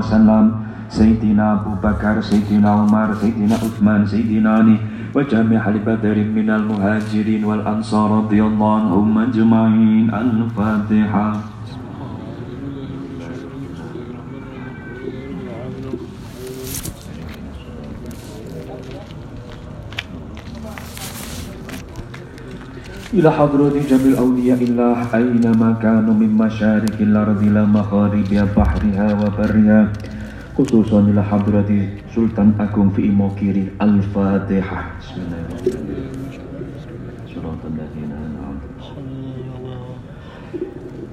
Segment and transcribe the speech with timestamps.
[0.00, 0.44] وسلم
[0.88, 4.76] سيدنا أبو بكر سيدنا عمر سيدنا عثمان سيدنا علي
[5.14, 11.49] وجميع بدر من المهاجرين والأنصار رضي الله عنهم أجمعين الفاتحة
[23.11, 29.79] إلى حضرة جميع الأولياء الله أينما كانوا من مشارق الأرض إلى مغاربها بحرها وبرها
[30.57, 31.71] خصوصا إلى حضرة
[32.15, 34.79] سلطان أكون في موكير الفاتحة.
[35.03, 35.75] بسم الله الرحمن
[37.35, 37.59] الرحيم.
[37.67, 38.11] الذين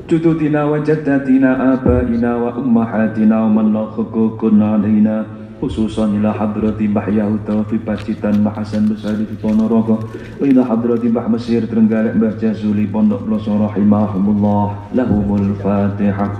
[0.08, 5.37] جدودنا وجداتنا آبائنا وأمهاتنا ومن لا حقوق علينا.
[5.63, 10.03] خصوصا إلى حضرة بحياه توفي Pacitan Mbah Hasan Besari di Ponorogo
[10.43, 16.35] إلى حضرة Mbah Mesir Trenggalek Mbah Jazuli Pondok Ploso rahimahumullah lahumul fatihah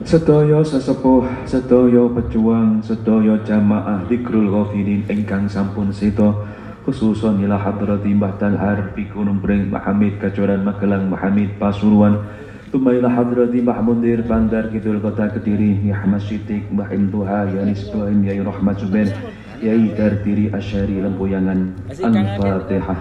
[0.00, 6.34] Sedaya sesepuh, sedaya pejuang, sedaya jamaah Zikrul Ghafidin ingkang sampun seto
[6.85, 12.21] khususon ila hadrati Mbah Talhar di Gunung Breng Mbah Hamid Kacoran Magelang Mbah Hamid Pasuruan.
[12.69, 17.65] Tumma ila hadrati Mbah Mundir Bandar Kidul Kota Kediri Ya Ahmad Syitik Mbah Imtuha Ya
[17.65, 19.09] Nisbahim Ya Rahmat Zubair
[19.65, 22.97] Yai Dartiri Asyari Lempuyangan Al-Fatihah.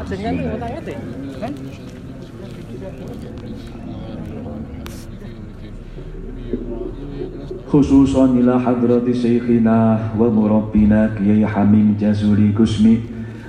[7.68, 12.54] Khususan ila hadrati syekhina wa murabbina Kiai Hamim Jazuli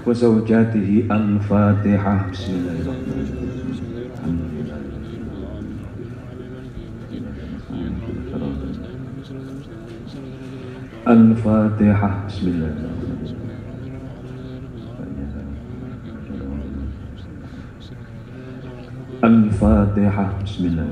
[0.06, 4.46] وزوجاته الفاتحة بسم الله الرحمن الرحيم
[11.08, 12.74] الفاتحة بسم الله.
[19.24, 20.88] الفاتحة بسم الله.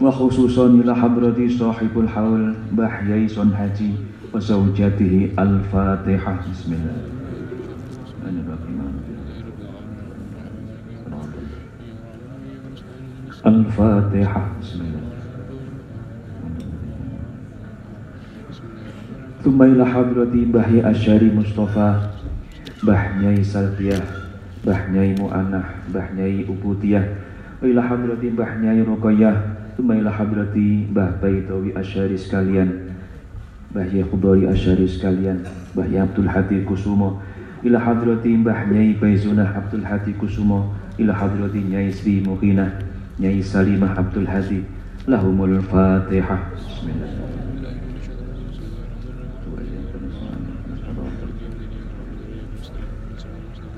[0.00, 6.97] وخصوصا إلى حضرة صاحب الحول بحيي صنحتي وزوجته الفاتحة بسم الله
[13.45, 15.05] الفاتحة بسم الله
[19.45, 21.89] ثم إلى حضرة بحي أشاري مصطفى
[22.83, 24.01] بحيي سلبية
[24.65, 27.03] بحيي مؤنح بحيي أبودية
[27.61, 29.33] وإلى حضرة بحيي رقية
[29.75, 32.88] Tumailah hadrati Mbah Baitawi Asyari sekalian
[33.70, 35.46] Mbah Yakubari Asyari sekalian
[35.78, 37.22] Mbah Abdul Hadi Kusumo
[37.62, 42.66] Ila hadrati Mbah Nyai Baizunah Abdul Hadi Kusumo Ila hadrati Nyai Sri Muhina
[43.22, 44.66] Nyai Salimah Abdul Hadi
[45.06, 47.70] Lahumul Fatihah Bismillahirrahmanirrahim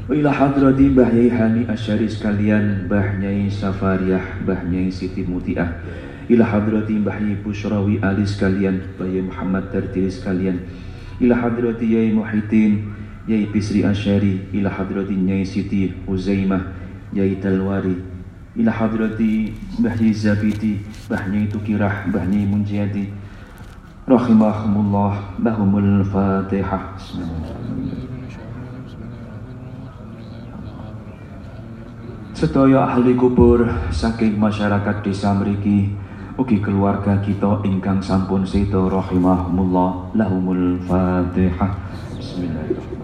[0.09, 5.69] Ila hadrati Mbah Yai Hani Asyari sekalian Mbah Nyai Safariah Mbah Nyai Siti Mutiah
[6.31, 10.63] Ila hadrati Mbah Yai Bushrawi Ali sekalian Mbah Yai Muhammad Tertiri sekalian.
[11.19, 12.95] Ila hadrati Yai Muhyiddin
[13.27, 14.47] Yai Bisri Asyari.
[14.55, 16.63] Ila hadrati Nyai Siti Uzaimah
[17.11, 17.99] Yai Talwari.
[18.55, 19.51] Ila hadrati
[19.83, 20.79] Mbah Yai Zabidi
[21.11, 23.07] Mbah Tukirah Mbah Nyai Munjiyadi.
[24.07, 26.99] Rahimahumullah Lahumul Fatihah.
[26.99, 28.13] Bismillahirrahmanirrahim
[32.43, 35.95] Sedaya ahli kubur saking masyarakat desa mriki
[36.41, 41.73] ugi keluarga kita ingkang sampun sedo rahimahumullah lahumul fatihah.
[42.17, 43.01] Bismillahirrahmanirrahim.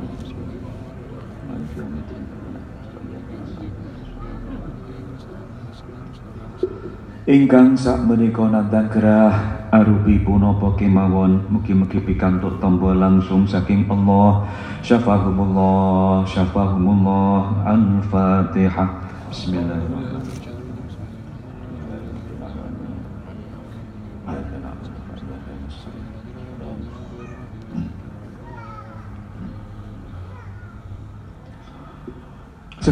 [7.29, 14.49] Ingkang sak menika nandang gerah arupi punapa kemawon mugi-mugi pikantuk tombo langsung saking Allah.
[14.81, 18.89] Syafahumullah syafahumullah al-fatihah.
[19.29, 20.18] Bismillahirrahmanirrahim.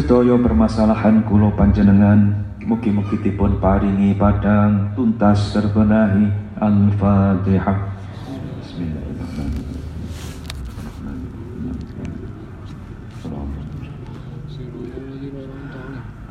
[0.07, 2.31] Sedaya permasalahan kulo panjenengan.
[2.63, 6.31] Mugi-mugi dipun paringi padang tuntas terbenahi
[6.63, 7.75] Al-Fatihah.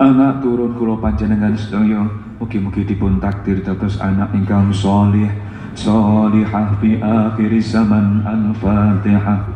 [0.01, 2.09] anak turun kula panjenengan sedaya.
[2.41, 5.29] Mugi-mugi dipun takdir dados anak ingkang sholih
[5.77, 9.56] sholihah fi akhir zaman al-fatihah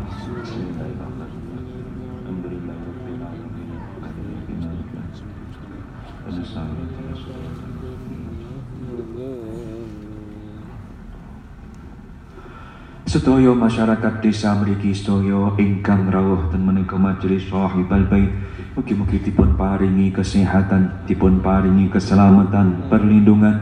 [13.09, 18.33] Sedaya masyarakat desa mriki sedaya ingkang rawuh ten menika majelis Sahibal Bait
[18.75, 23.61] mugi-mugi dipun paringi kesehatan, dipun paringi keselamatan, perlindungan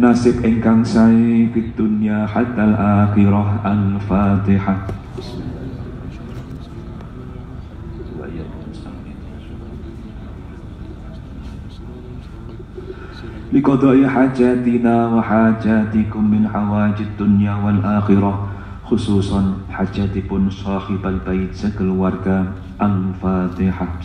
[0.00, 4.78] nasib ingkang sae fid dunya hatta akhirah al-Fatihah.
[13.46, 18.49] لقضاء حاجاتنا وحاجاتكم من حوائج الدنيا والآخرة
[18.90, 23.98] khususan hajatipun sahibal bait sekeluarga Al-Fatihah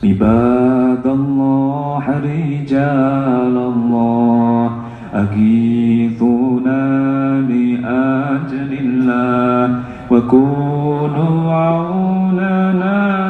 [0.00, 4.70] عباد الله رجال الله
[5.14, 6.84] أغيثونا
[7.44, 9.64] لأجل الله
[10.10, 13.23] وكونوا عوننا لله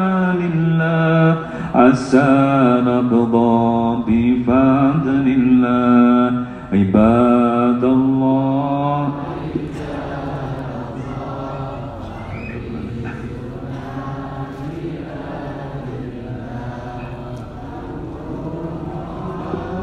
[1.75, 6.45] عسى نقضى بفضل الله.
[6.73, 9.11] عباد الله.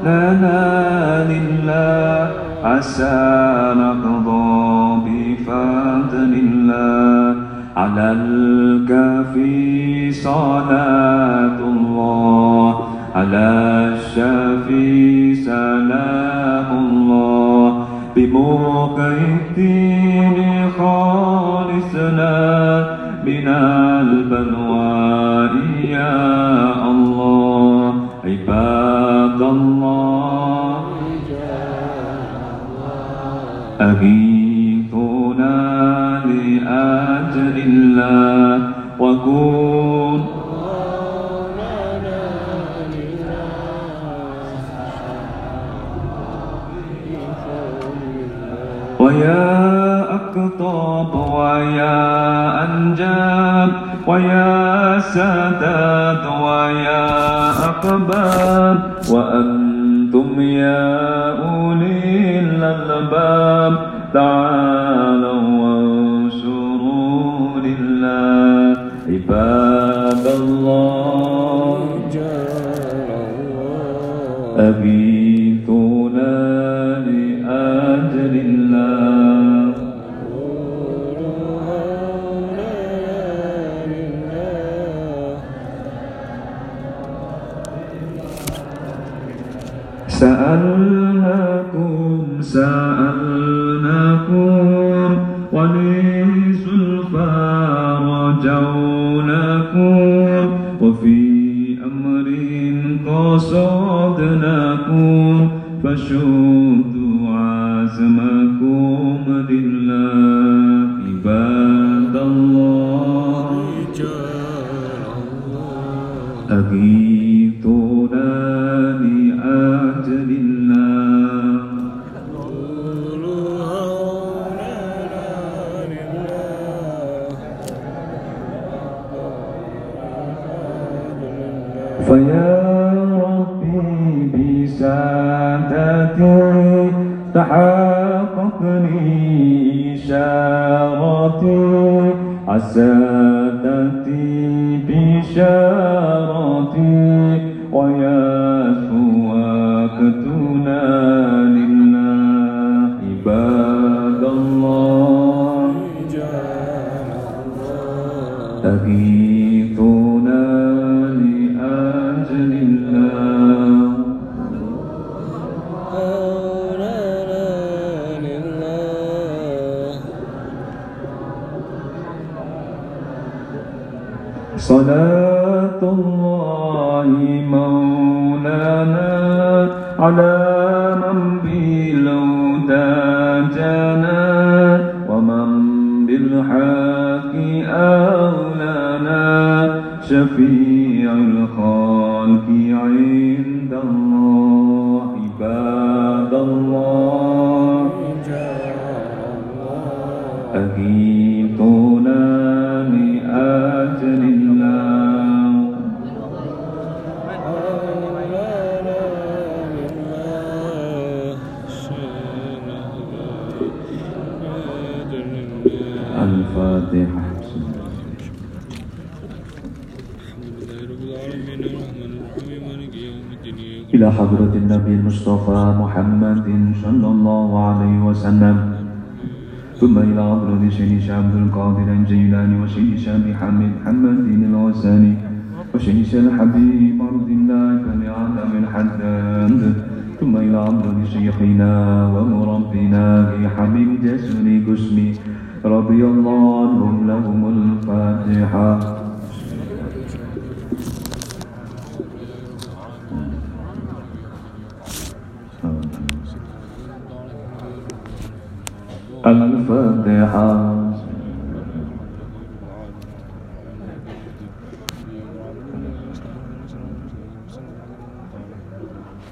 [0.04, 2.30] لنا لله.
[2.64, 7.41] عسى نقضى بفضل الله.
[7.76, 13.48] على الكافي صلاة الله على
[13.94, 17.86] الشافي سلام الله.
[18.16, 22.32] بموقع الدين خالصنا
[23.26, 25.50] من البلوى
[25.88, 27.94] يا الله.
[28.24, 30.82] عباد الله.
[33.80, 34.31] أغيثنا
[37.92, 40.20] الله وكون
[49.00, 52.00] ويا أقطاب ويا
[52.64, 53.70] أنجاب
[54.06, 57.06] ويا سادات ويا
[57.50, 58.78] أقباب
[59.10, 60.92] وأنتم يا
[61.38, 63.74] أولي الألباب.
[64.14, 64.81] تعالوا
[69.32, 71.78] باب الله.
[74.58, 75.01] أبي
[105.91, 106.70] قصدناكم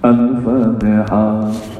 [0.03, 1.80] الفاتحہ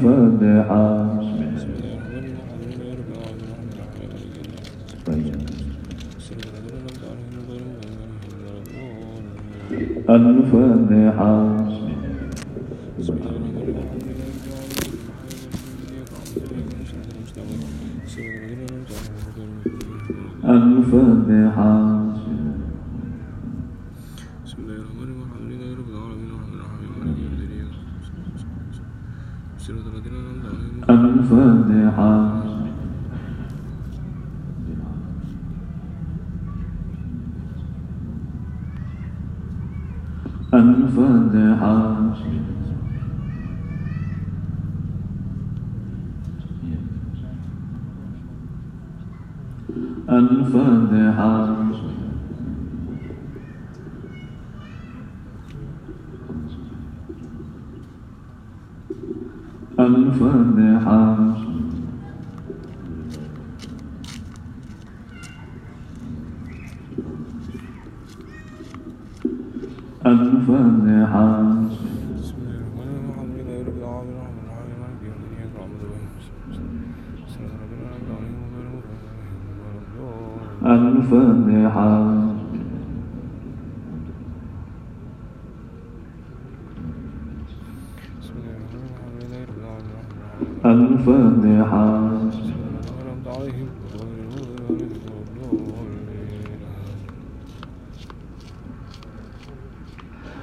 [0.00, 1.20] الفاتحة
[10.10, 11.59] الفاتحة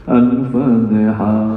[0.10, 1.57] الفاتحه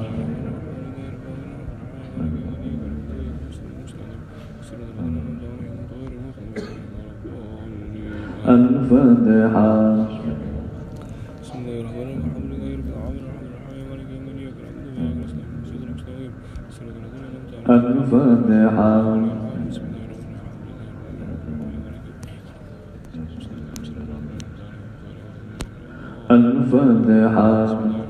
[17.69, 19.15] الفاتحة.
[26.31, 28.00] الفاتحة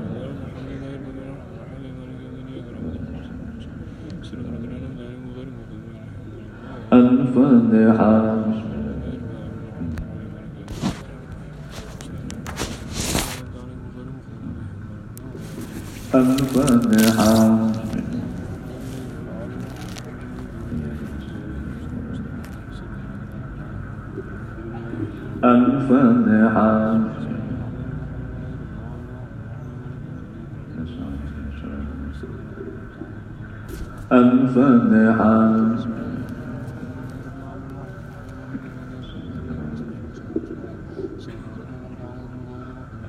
[26.51, 27.07] الفاتحة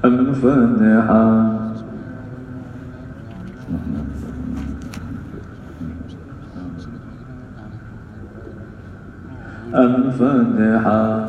[0.05, 1.59] الفاتحة
[9.75, 11.29] الفاتحة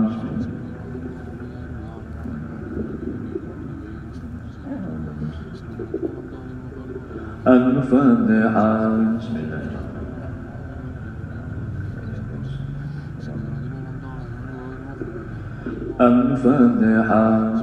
[7.90, 8.86] الفاتحة
[16.00, 17.56] الفاتحة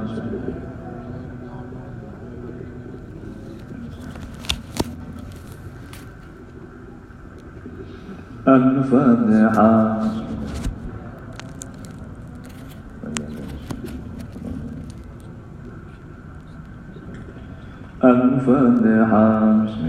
[8.48, 10.00] الفاتحة
[18.04, 19.37] الفاتحة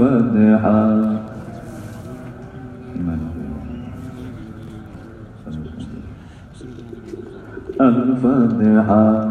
[0.00, 1.20] الفاتحة.
[7.80, 9.30] الفاتحة.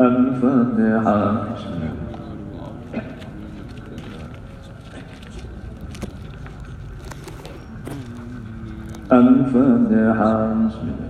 [0.00, 1.46] الفاتحة.
[9.12, 11.09] الفاتحة.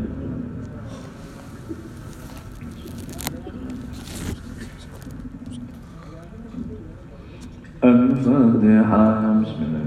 [8.31, 9.81] الفاتحة بسم الله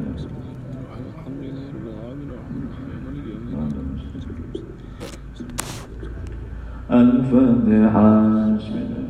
[6.91, 8.09] الفاتحة
[8.57, 9.05] بسم الله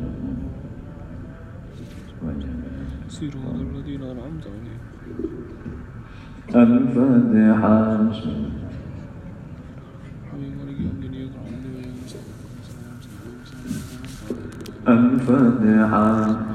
[3.09, 4.81] صراط الذين أنعمت عليهم
[6.55, 7.75] الفاتحة
[8.09, 8.55] بسم الله
[14.87, 16.54] الفاتحة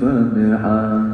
[0.00, 1.13] فَرِحًا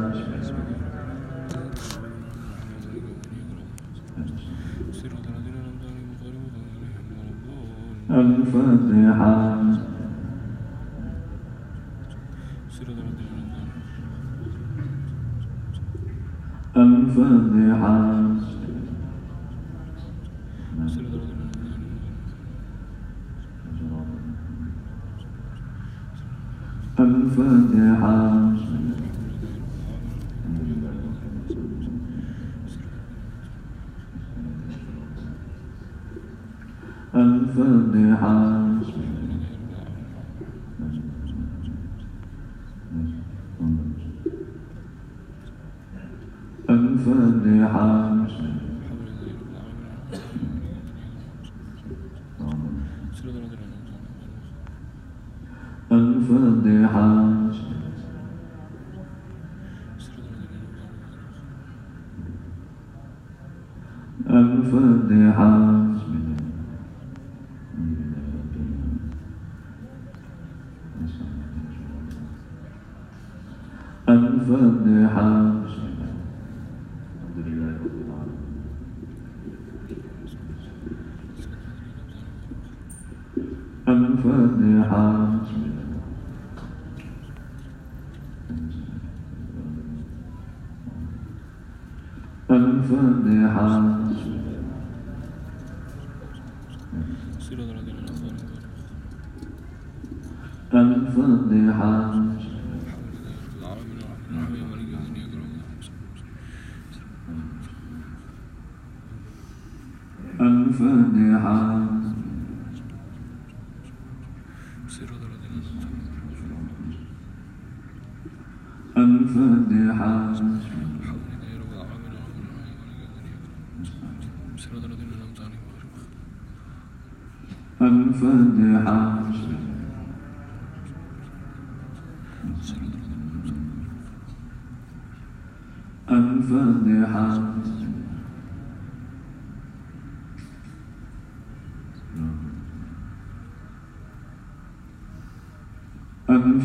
[37.55, 38.60] فالفاتحة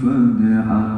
[0.09, 0.96] الفاتحة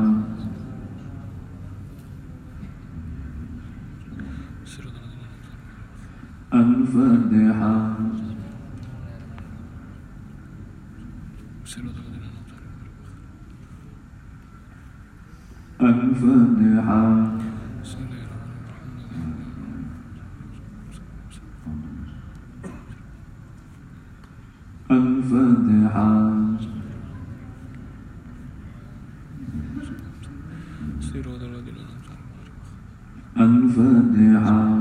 [33.38, 34.78] 安分的啊。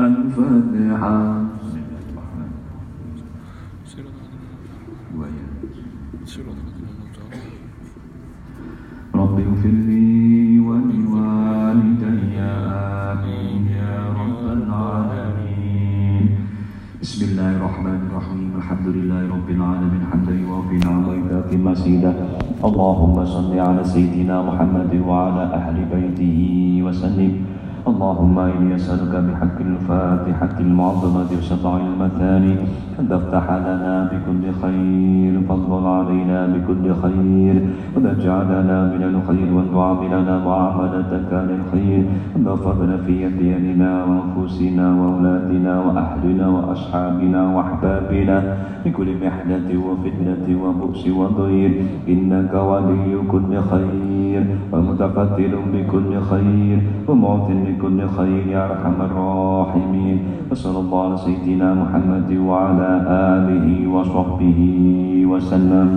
[0.00, 0.38] أنعمت
[2.20, 2.70] عليهم
[9.14, 12.38] رب اغفر لي ولوالدي.
[12.38, 16.24] آمين يا رب العالمين.
[17.02, 18.52] بسم الله الرحمن الرحيم.
[18.56, 19.79] الحمد لله رب العالمين.
[21.90, 22.14] مزيدا
[22.64, 26.38] اللهم صل على سيدنا محمد وعلى أهل بيته
[26.86, 27.32] وسلم.
[27.90, 32.54] اللهم إني أسألك بحق الفاتحة المعظمة وسبع المثاني
[33.00, 37.54] أن تفتح لنا بكل خير فضل علينا بكل خير
[37.96, 42.02] وتجعلنا من الخير وأن تعاملنا معاملتك للخير
[42.34, 48.36] وأن تغفرنا في أدياننا وأنفسنا وأولادنا وأهلنا وأصحابنا وأحبابنا
[48.86, 51.70] من كل محنة وفتنة وبؤس وضير
[52.08, 60.18] إنك ولي كل خير ومتقدر بكل خير ومعطي لكل خير يا أرحم الراحمين.
[60.50, 64.60] وصلى الله على سيدنا محمد وعلى آله وصحبه
[65.24, 65.88] وسلم.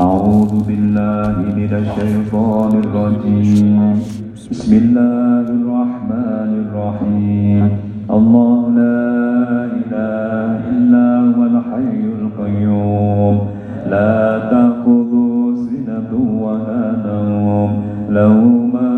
[0.00, 4.00] أعوذ بالله من الشيطان الرجيم.
[4.50, 7.64] بسم الله الرحمن الرحيم.
[8.08, 9.04] الله لا
[9.80, 13.36] إله إلا هو الحي القيوم.
[13.92, 14.16] لا
[14.52, 15.28] تأخذه
[15.68, 17.70] سنة ولا نوم.
[18.08, 18.36] له
[18.72, 18.97] ما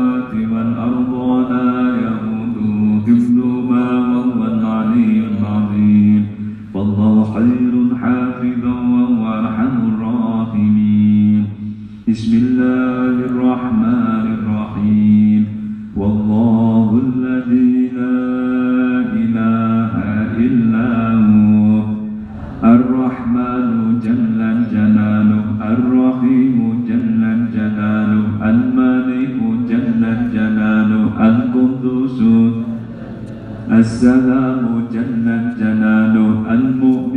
[33.85, 34.63] السلام
[34.93, 35.25] جل
[35.59, 37.10] جلاله المؤمن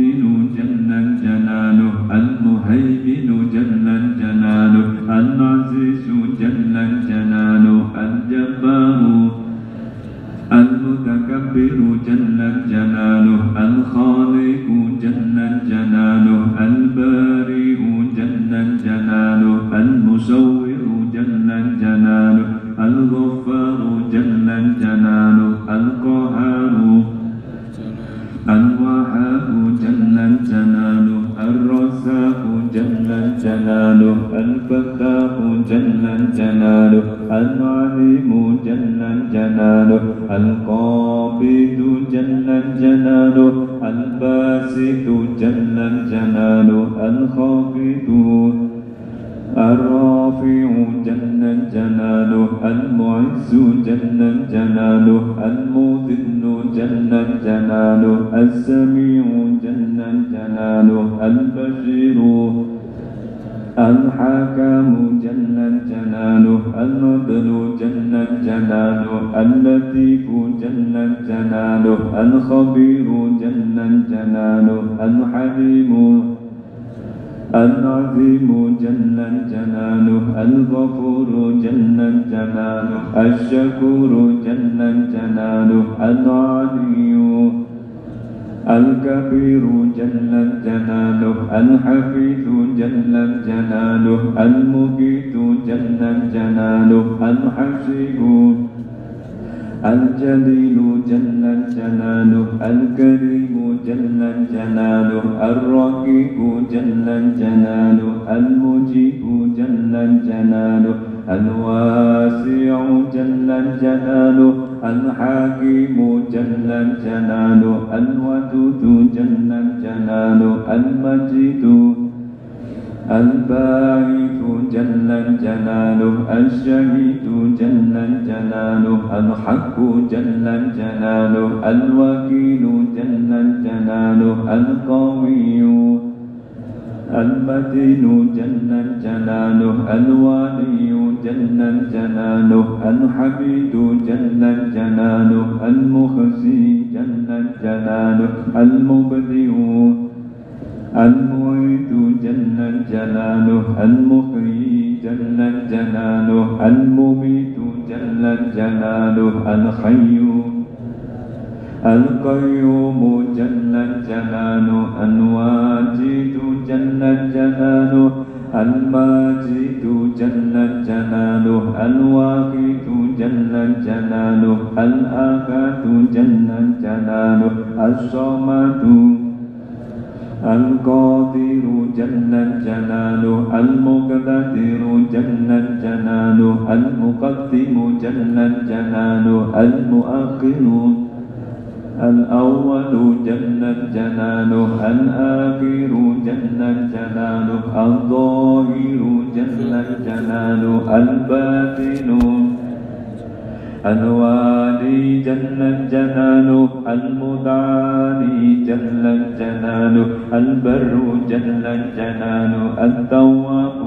[203.85, 205.59] الوالي جل
[205.93, 209.03] جلاله المتعالي جل
[209.39, 210.93] جلاله البر
[211.29, 211.65] جل
[211.97, 213.79] جلاله التواب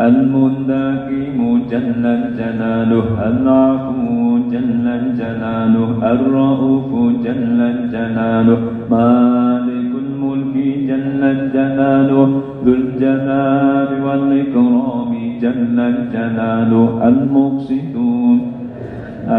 [0.00, 1.38] المنتقم
[1.70, 2.04] جل
[2.38, 4.86] جلاله العفو جل
[5.20, 6.90] جلاله الرؤوف
[7.24, 7.60] جل
[7.92, 8.58] جلاله
[8.90, 10.54] مالك الملك
[10.90, 11.22] جل
[11.54, 12.28] جلاله
[12.64, 15.13] ذو الجلال والإكرام
[15.44, 15.78] جل
[16.12, 17.96] جلاله المقسط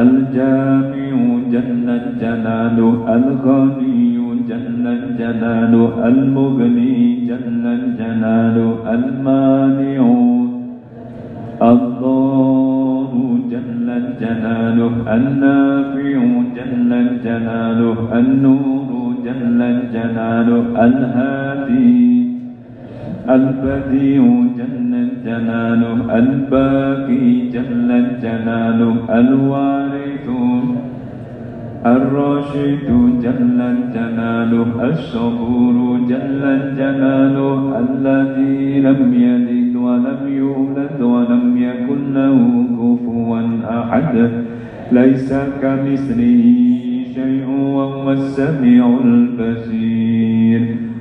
[0.02, 1.15] الجامع
[1.54, 1.88] جل
[2.22, 4.18] جلاله الغني
[4.50, 4.86] جل
[5.20, 6.96] جلاله المغني
[7.30, 7.65] جل
[8.00, 10.02] جلاله المانع.
[11.72, 13.13] الضار
[13.54, 13.88] جل
[14.22, 16.20] جلاله النافع
[16.58, 16.91] جل
[17.26, 18.89] جلاله النور
[19.26, 19.60] جل
[19.96, 22.06] جلاله الهادي.
[23.30, 24.24] البديع
[24.60, 24.85] جل
[25.25, 27.89] جلاله الباقي جل
[28.21, 30.27] جلاله الوارث
[31.85, 32.88] الراشد
[33.23, 33.59] جل
[33.93, 36.41] جلاله الصبور جل
[36.77, 42.38] جلاله الذي لم يلد ولم يولد ولم يكن له
[42.79, 43.41] كفوا
[43.79, 44.29] أحد.
[44.91, 46.45] ليس كمثله
[47.15, 50.85] شيء وهو السميع البصير.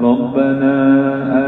[0.00, 0.74] ربنا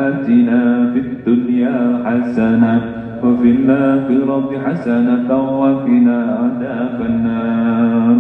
[0.09, 2.83] آتنا في الدنيا حسنة
[3.25, 5.31] وفي الآخرة حسنة
[5.61, 8.17] وقنا عذاب النار.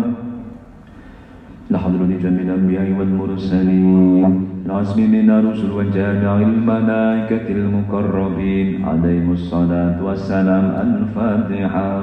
[1.70, 4.48] لحضرة جميع الأنبياء والمرسلين.
[4.66, 8.84] العزم من الرسل وجامع الملائكة المقربين.
[8.84, 12.02] عليهم الصلاة والسلام الفاتحة.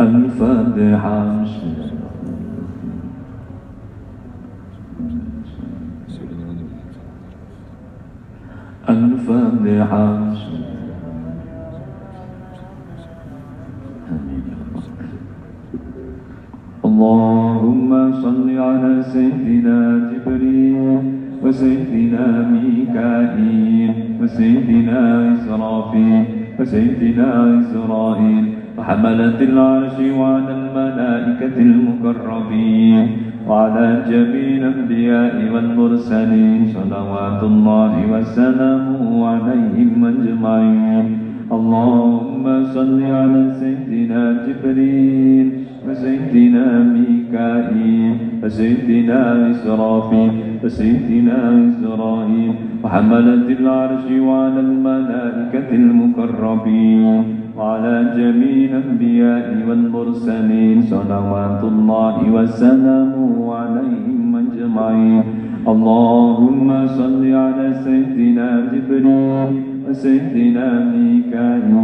[0.00, 1.46] الفاتحة.
[8.88, 10.36] الفاتحة.
[16.84, 20.98] اللهم صل على سيدنا جبريل
[21.42, 26.24] وسيدنا ميكائيل وسيدنا إسرافيل
[26.60, 33.06] وسيدنا إسرائيل وحملة العرش وعلى الملائكة المقربين
[33.48, 41.06] وعلى جميع الأنبياء والمرسلين صلوات الله وسلامه عليهم أجمعين.
[41.52, 45.46] اللهم صل على سيدنا جبريل
[45.88, 46.66] وسيدنا
[46.96, 50.30] ميكائيل وسيدنا إسرافيل
[50.64, 52.54] وسيدنا إسرائيل.
[52.84, 65.22] وحملة العرش وعلى الملائكة المقربين وعلى جميع الأنبياء والمرسلين صلوات الله وسلامه عليهم أجمعين.
[65.68, 69.50] اللهم صل على سيدنا جبريل
[69.88, 71.74] وسيدنا ميكائيل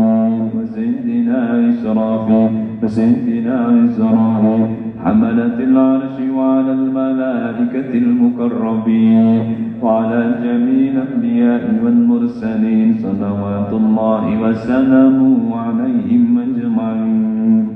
[0.57, 2.51] وسيدنا إسرافيل
[2.83, 4.63] وسيدنا إسرائيل
[5.05, 9.72] حملة العرش وعلى الملائكة المقربين.
[9.83, 17.69] وعلى جميع الأنبياء والمرسلين صلوات الله وسلامه عليهم أجمعين.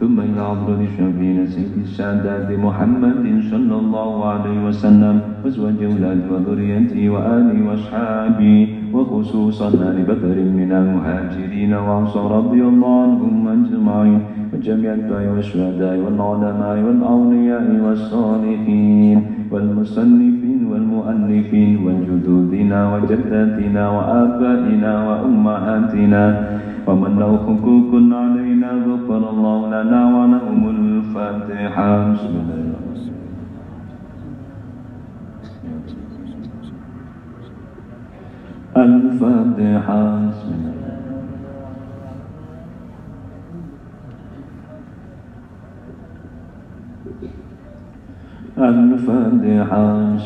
[0.00, 7.58] ثم إلى حضرة الشفيع سيد السادات محمد صلى الله عليه وسلم وأزواج أولاده وذريته وآله
[7.68, 8.56] وأصحابه
[8.94, 14.20] وخصوصا آل بدر من المهاجرين وأنصار رضي الله عنهم أجمعين
[14.52, 19.41] وجميع الدعاء والشهداء والعلماء والأولياء والصالحين.
[19.52, 26.22] والمصنفين والمؤلفين وجدودنا وجداتنا وآبائنا وأمهاتنا
[26.86, 31.90] ومن له حقوق علينا غفر الله لنا ولهم الفاتحة.
[32.12, 33.16] بسم الله الرحمن الرحيم.
[38.76, 40.00] الفاتحة.
[40.32, 40.81] بسم الله
[48.58, 50.16] الفاتحة.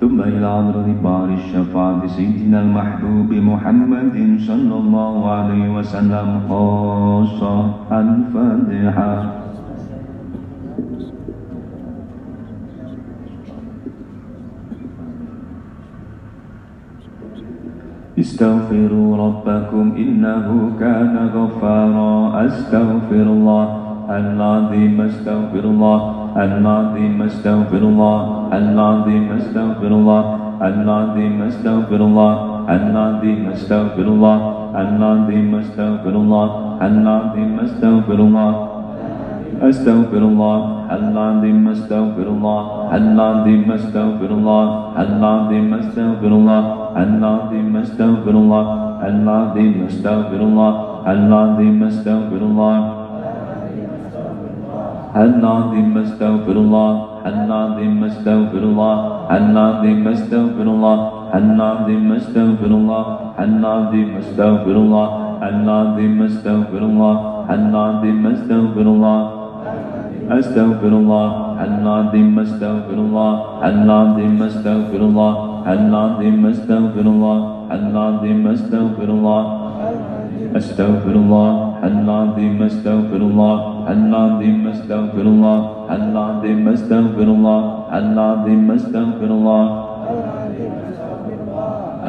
[0.00, 7.54] ثم إلى حضرة بار الشفاعة سيدنا المحبوب محمد صلى الله عليه وسلم خاصة
[7.92, 9.10] الفاتحة.
[18.20, 20.46] استغفروا ربكم إنه
[20.80, 23.66] كان غفارا أستغفر الله
[24.10, 26.00] العظيم استغفر الله
[26.36, 28.18] العظيم استغفر الله
[28.52, 30.24] العظيم استغفر الله
[30.70, 32.34] العظيم استغفر الله
[32.76, 34.38] العظيم استغفر الله
[34.82, 36.48] العظيم استغفر الله
[36.88, 38.52] العظيم استغفر الله
[39.68, 40.58] أستغفر الله
[40.98, 42.60] العظيم أستغفر الله
[42.98, 44.66] العظيم أستغفر الله
[45.04, 48.66] العظيم أستغفر الله العظيم أستغفر الله
[49.08, 50.72] العظيم أستغفر الله
[51.06, 52.78] العظيم أستغفر الله
[55.16, 56.90] العظيم أستغفر الله
[57.26, 58.96] العظيم أستغفر الله
[59.38, 60.98] العظيم أستغفر الله
[61.34, 63.04] العظيم أستغفر الله
[63.38, 65.08] العظيم أستغفر الله
[65.42, 67.16] العظيم أستغفر الله
[67.50, 69.20] العظيم أستغفر الله
[70.30, 71.28] أستغفر الله
[71.66, 73.32] العظيم أستغفر الله
[73.64, 77.38] العظيم أستغفر الله العظيم أستغفر الله
[77.70, 79.42] العظيم أستغفر الله
[80.56, 81.50] أستغفر الله
[81.84, 83.56] العظيم أستغفر الله
[83.94, 85.58] العظيم أستغفر الله
[85.90, 87.64] العظيم أستغفر الله
[88.00, 89.66] العظيم أستغفر الله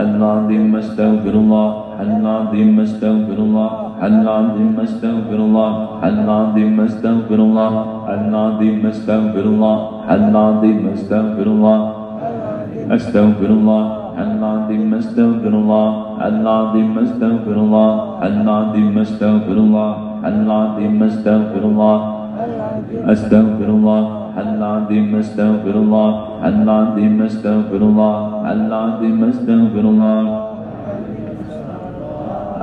[0.04, 1.70] العظيم أستغفر الله
[2.02, 3.72] العظيم أستغفر الله
[4.10, 5.72] العظيم أستغفر الله
[6.04, 7.74] العظيم أستغفر الله
[8.16, 9.78] العظيم أستغفر الله
[10.10, 12.01] العظيم أستغفر الله
[12.90, 13.84] أستغفر الله
[14.18, 15.90] العظيم أستغفر الله
[16.28, 17.92] العظيم أستغفر الله
[18.28, 19.92] العظيم أستغفر الله
[20.32, 22.00] العظيم أستغفر الله
[23.14, 24.04] أستغفر الله
[24.44, 26.10] العظيم أستغفر الله
[26.52, 28.16] العظيم أستغفر الله
[28.54, 30.24] العظيم أستغفر الله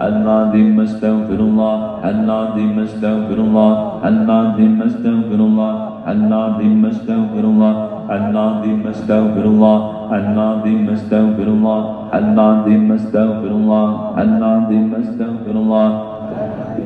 [0.09, 5.75] العظيم أستغفر الله العظيم أستغفر الله العظيم أستغفر الله
[6.15, 7.75] العظيم أستغفر الله
[8.11, 11.81] العظيم أستغفر الله العظيم أستغفر الله
[12.15, 13.89] العظيم أستغفر الله
[14.19, 15.89] العظيم أستغفر الله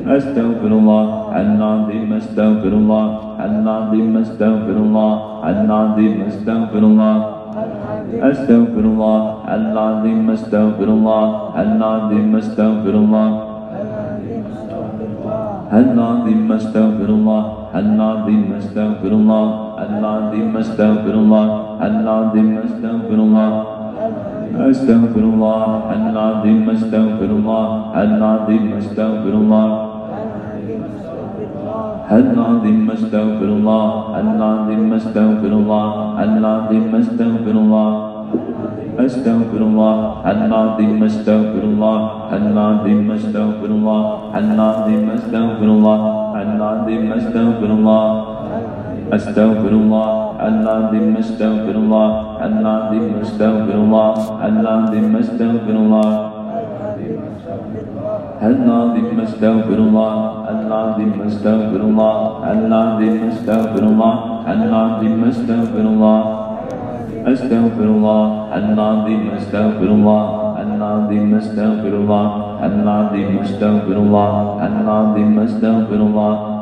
[0.07, 1.05] أستغفر الله
[1.41, 3.05] العظيم أستغفر الله
[3.45, 5.11] العظيم أستغفر الله
[5.51, 7.15] العظيم أستغفر الله
[8.31, 9.19] أستغفر الله
[9.55, 11.25] العظيم أستغفر الله
[11.63, 13.29] العظيم أستغفر الله
[15.73, 17.43] العظيم أستغفر الله
[17.75, 19.47] العظيم أستغفر الله
[19.85, 23.51] العظيم أستغفر الله العظيم أستغفر الله
[24.69, 25.65] أستغفر الله
[25.97, 27.67] العظيم أستغفر الله
[28.03, 29.69] العظيم أستغفر الله
[32.11, 33.87] العظيم استغفر الله
[34.19, 35.87] العظيم استغفر الله
[36.23, 37.91] العظيم استغفر الله
[38.99, 39.95] استغفر الله
[40.33, 41.99] العظيم استغفر الله
[42.37, 44.01] العظيم استغفر الله
[44.35, 46.01] العظيم استغفر الله
[46.43, 48.32] العظيم استغفر الله
[49.11, 50.11] استغفر الله
[50.47, 52.09] العظيم استغفر الله
[52.47, 54.13] العظيم استغفر الله
[54.47, 56.11] العظيم استغفر الله
[58.41, 60.13] العظيم استغفر الله
[60.53, 62.15] العظيم استغفر الله
[62.53, 64.15] العظيم استغفر الله
[64.55, 66.21] العظيم استغفر الله
[67.33, 68.23] استغفر الله
[68.55, 70.23] العظيم استغفر الله
[70.63, 72.27] العظيم استغفر الله
[72.69, 74.33] العظيم استغفر الله
[74.67, 76.52] العظيم استغفر الله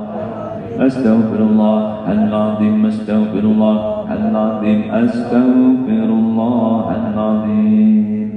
[0.81, 1.77] أستغفر الله.
[2.11, 3.77] العظيم أستغفر الله.
[4.17, 6.85] العظيم أستغفر الله.
[7.01, 8.29] العظيم.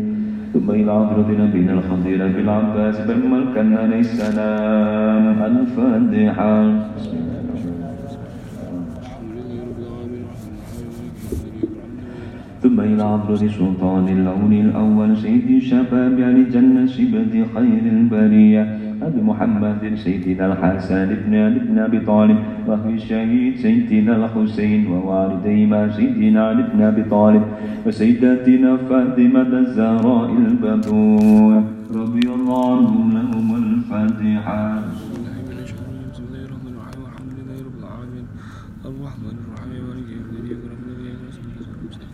[0.53, 5.37] ثم إلى حضرة نبينا الخطير في العباس بن ملكا عليه السلام.
[5.51, 6.55] الفاتحة.
[12.63, 15.17] ثم إلى حضرة سلطان اللون الأول.
[15.17, 18.84] سيد الشباب يعني جنة شبة خير البرية.
[19.07, 26.49] أبي محمد سيدنا الحسن بن علي بن أبي طالب وأخي الشهيد سيدنا الحسين ووالديهما سيدنا
[26.49, 27.43] علي بن أبي طالب
[27.87, 31.63] وسيدتنا فاطمة الزهراء البتول
[31.95, 34.83] رضي الله عنهم لهم الفاتحة.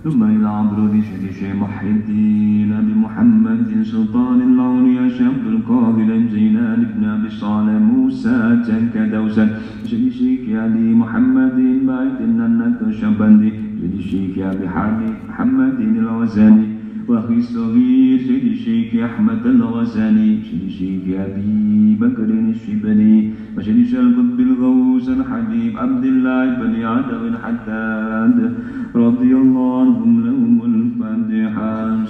[0.05, 6.87] ثم إلى عبر الرشيد شيخ محي الدين أبي محمد سلطان العون يا شيخ القابل زينان
[6.95, 8.37] بن أبي صالح موسى
[8.95, 13.51] كدوسا شيخ شيخ أبي محمد بعد أنك شابا
[14.11, 22.29] شيخ أبي حامد محمد الوزاني وأخي الصغير سيد الشيخ أحمد الغساني سيد الشيخ أبي بكر
[22.55, 28.39] الشبلي وسيد القطب الغوث الحبيب عبد الله بن عدو الحداد
[28.95, 32.05] رضي الله عنهم لهم الفاتحة.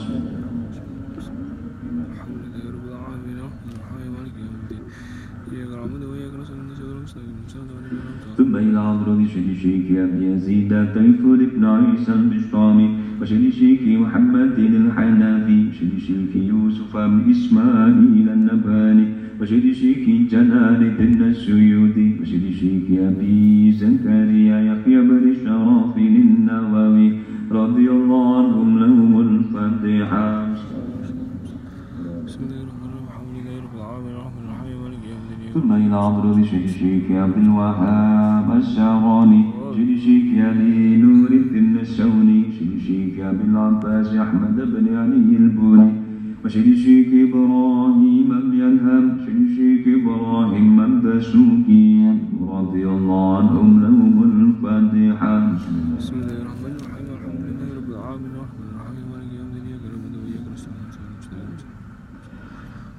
[8.36, 9.26] ثم إلى حضرة
[9.62, 15.58] شيخ أبي يزيد تيفور بن عيسى البشطامي الشيخ محمد الحنفي
[15.96, 19.06] الشيخ يوسف بن إسماعيل النباني
[19.72, 20.02] الشيخ
[20.32, 22.08] جلال الدين السيوطي
[22.48, 27.08] الشيخ أبي زكريا يحيى بن الشرف النووي
[27.52, 30.28] رضي الله عنهم لهم الفاتحة
[32.26, 35.38] بسم الله الرحمن الرحيم الحمد لله رب العالمين الرحمن الرحيم مالك يوم الدين.
[35.40, 35.96] إياك ثم إلى
[36.50, 39.42] شيخ الشيخ عبد الوهاب الشعراني
[39.76, 41.49] شيخ الشيخ علي نور الدين.
[41.80, 45.90] الشوني شيخ الشيخ أبي العباس أحمد بن علي البوني.
[46.44, 51.88] الشيخ إبراهيم الينهم شيخ الشيخ إبراهيم الدسوقي
[52.56, 55.32] رضي الله عنهم لهم الفاتحة.
[55.98, 58.59] بسم الله الرحمن الرحيم الحمد لله رب العالمين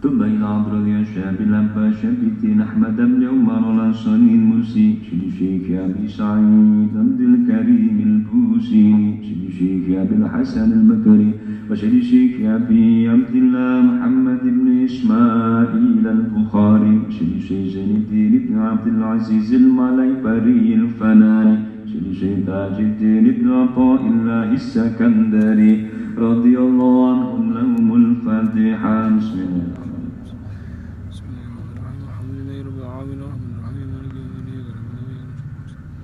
[0.01, 4.97] ثم إلى حضرة الشاب الأنبا شبيتين أحمد بن عمر الأنصاري المرسي.
[5.09, 8.89] شيخ الشيخ أبي سعيد؟ عبد الكريم البوسي.
[9.25, 11.31] شيخ الشيخ أبي الحسن البكري؟
[11.69, 18.87] وشيخ الشيخ أبي عبد الله محمد بن إسماعيل البخاري؟ شيخ الشيخ زين الدين بن عبد
[18.87, 21.57] العزيز المليبري الفناني؟
[21.91, 25.73] شيخ الشيخ تاج الدين بن عطاء الله السكندري؟
[26.17, 28.97] رضي الله عنهم لهم الفاتحة.
[29.17, 30.09] بسم الله الرحمن الرحيم
[31.11, 34.99] بسم الله الرحمن الرحيم الحمد لله رب العالمين الرحمن الرحيم مالك يوم الدين إياك نعبد
[34.99, 35.29] وإياك
[35.65, 35.99] نستعين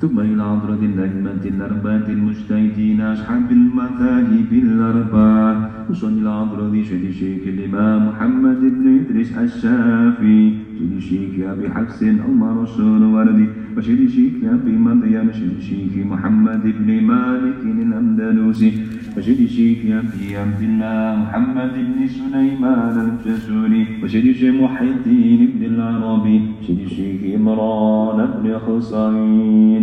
[0.00, 5.70] ثم إلى حضرة الأئمة الأربعة المجتهدين أصحاب المذاهب الأربعة.
[5.90, 10.54] وصل إلى حضرة شيخ الشيخ الإمام محمد بن إدريس الشافعي.
[10.78, 13.46] شيخ الشيخ أبي حفص عمر السهروردي
[13.76, 18.70] وشيخ الشيخ أبي مريم شيخ الشيخ محمد بن مالك الأندلسي.
[19.16, 26.36] وشيخ الشيخ أبي عبد الله محمد بن سليمان الجسوري وشيخ الشيخ محي الدين بن العربي
[26.66, 29.82] شيخ الشيخ إمران بن حسين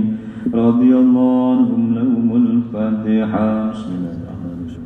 [0.53, 3.71] رضي الله عنهم لهم الفاتحة.
[3.71, 4.85] بسم الله الرحمن الرحيم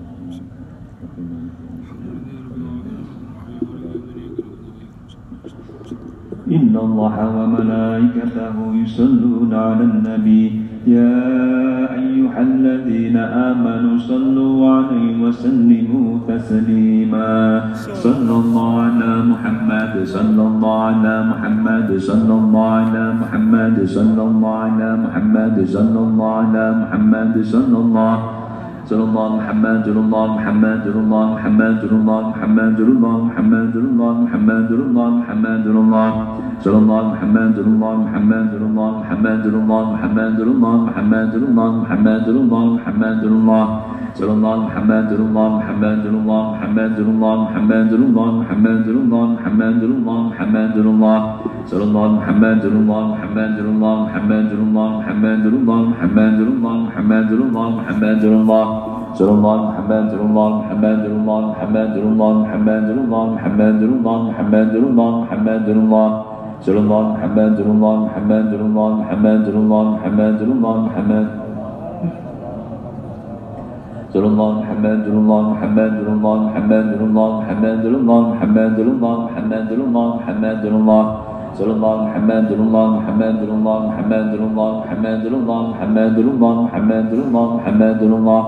[6.51, 17.61] إن الله وملائكته يصلون على النبي يا أيها الذين آمنوا صلوا عليه وسلموا تسليما.
[17.93, 24.89] صلى الله على محمد صلى الله على محمد صلى الله على محمد صلى الله على
[25.05, 28.15] محمد صلى الله على محمد صلى الله
[28.91, 35.65] صلى الله محمد الله محمد الله محمد الله محمد الله محمد الله محمد الله محمد
[35.67, 36.11] الله
[36.63, 43.23] صلى الله محمد الله محمد الله محمد الله محمد الله محمد الله محمد الله محمد
[43.31, 43.65] الله
[44.13, 50.75] صلى الله محمد الله محمد الله محمد الله محمد الله محمد الله محمد الله محمد
[50.85, 51.19] الله
[51.71, 58.23] صلى الله محمد الله محمد الله محمد الله محمد الله محمد الله محمد الله محمد
[58.35, 58.65] الله
[59.17, 65.67] صلى الله محمد الله محمد الله محمد الله محمد الله محمد الله محمد الله محمد
[65.75, 66.09] الله
[66.65, 71.27] صلى الله محمد الله محمد الله محمد الله محمد الله محمد
[74.11, 80.63] صلى الله محمد الله محمد الله محمد الله محمد الله محمد الله محمد الله محمد
[80.67, 81.03] الله
[81.55, 88.01] صلى الله محمد الله محمد الله محمد الله محمد الله محمد الله محمد الله محمد
[88.03, 88.41] الله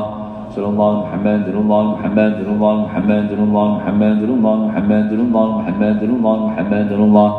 [0.55, 6.91] صلى الله محمد الله محمد الله محمد الله محمد الله محمد الله محمد الله محمد
[6.91, 7.29] الله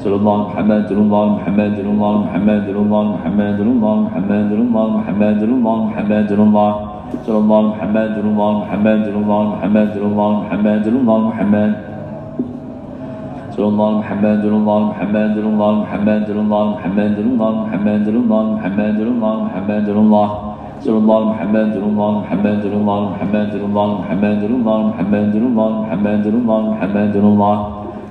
[0.00, 6.30] صلى الله محمد الله محمد الله محمد الله محمد الله محمد الله محمد الله محمد
[6.32, 6.72] الله
[7.26, 11.93] صلى الله محمد الله محمد الله محمد الله محمد الله محمد
[13.54, 19.88] صلى الله محمد الله محمد الله محمد الله محمد الله محمد الله محمد الله محمد
[19.88, 20.28] الله
[20.82, 27.14] صلى الله محمد الله محمد الله محمد الله محمد الله محمد الله محمد الله محمد
[27.14, 27.56] الله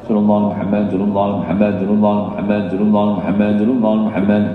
[0.07, 4.45] صلى الله محمد الله محمد الله محمد الله محمد الله محمد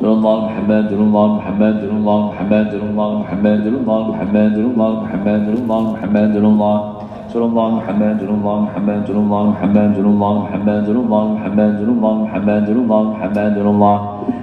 [0.00, 6.34] صلى الله محمد الله محمد الله محمد الله محمد الله محمد الله محمد الله محمد
[6.36, 6.93] الله
[7.34, 13.56] صلى الله محمد الله محمد الله محمد الله محمد الله محمد الله محمد الله محمد
[13.58, 13.96] الله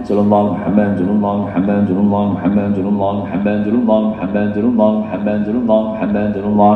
[0.08, 6.36] صلى الله محمد الله محمد الله محمد الله محمد الله محمد الله محمد الله محمد
[6.44, 6.76] الله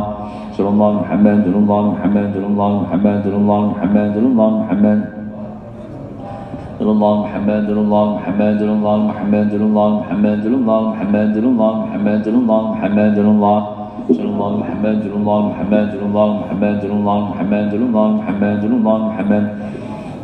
[0.55, 4.99] صلى الله محمد الله محمد الله محمد الله محمد الله محمد
[6.80, 13.16] صلى الله محمد الله محمد الله محمد الله محمد الله محمد الله محمد الله محمد
[13.16, 13.74] الله صلى الله
[14.05, 19.45] محمد الله محمد الله محمد الله محمد الله محمد الله محمد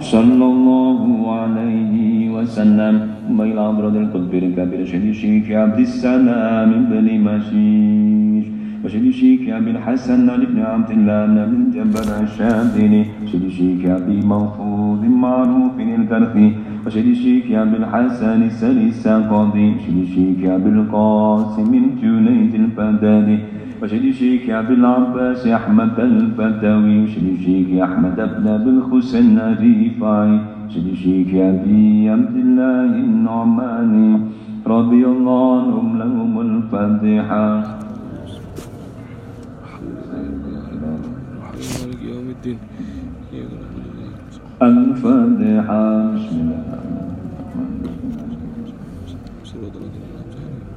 [0.01, 1.01] صلى الله
[1.41, 2.95] عليه وسلم
[3.27, 8.45] ثم إلى أبرد القطب الكبير شهد الشيخ عبد السلام بن مشيش.
[8.85, 13.03] وشهد الشيخ أبي الحسن بن عبد الله بن جبر الشاذلي.
[13.23, 16.47] وشهد الشيخ أبي موفوذ معروف الكرخي
[16.85, 23.37] وشهد الشيخ أبي الحسن السري الساقطي وشهد الشيخ أبي القاسم الجنيد البغدادي.
[23.81, 31.27] وشهد الشيخ أبي العباس أحمد الفتاوي وشهد الشيخ أحمد بن أبي الحسين الرفاعي وشهد الشيخ
[31.33, 34.09] أبي عبد الله النعماني
[34.67, 37.47] رضي الله عنهم لهم الفاتحة.
[44.61, 46.61] الفاتحة بسم الله
[49.43, 50.69] صراط الذين أنعمت عليهم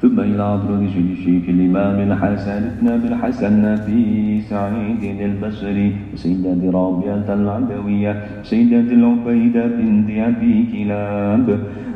[0.00, 0.82] ثم إلى أبرد
[1.12, 10.10] الشيخ الإمام الحسن بن أبي الحسن في سعيد البصري وسيدة رابعة العدوية سيدة العبيدة بنت
[10.10, 11.46] أبي كلاب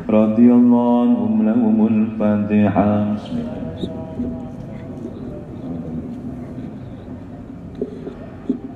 [0.09, 3.13] رضي الله عنهم لهم الفاتحة.
[3.13, 3.65] بسم الله.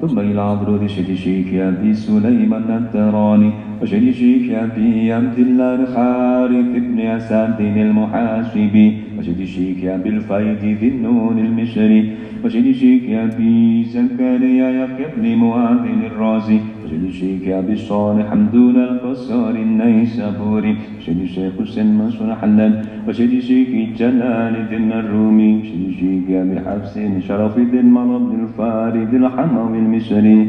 [0.01, 3.51] ثم إلى عبرود الشيخ أبي سليمان التراني
[3.83, 9.08] الشيخ أبي عبد الله الحارث بن أسد المحاسبي.
[9.19, 9.39] وشد
[9.83, 12.01] يا بالفايد ذي النون المشري
[12.43, 12.67] وشد
[13.15, 21.87] يا بي زكريا يقبل مؤذن الرازي وشد يا بالصالح حمدون القصار النيسابوري وشد شيك حسين
[21.97, 22.73] منصور حلال
[23.07, 25.51] وشد شيك جلال الدين الرومي
[25.87, 26.93] وشد يا بحفص
[27.27, 30.39] شرف ذي المرض الفارد الحموي المشري.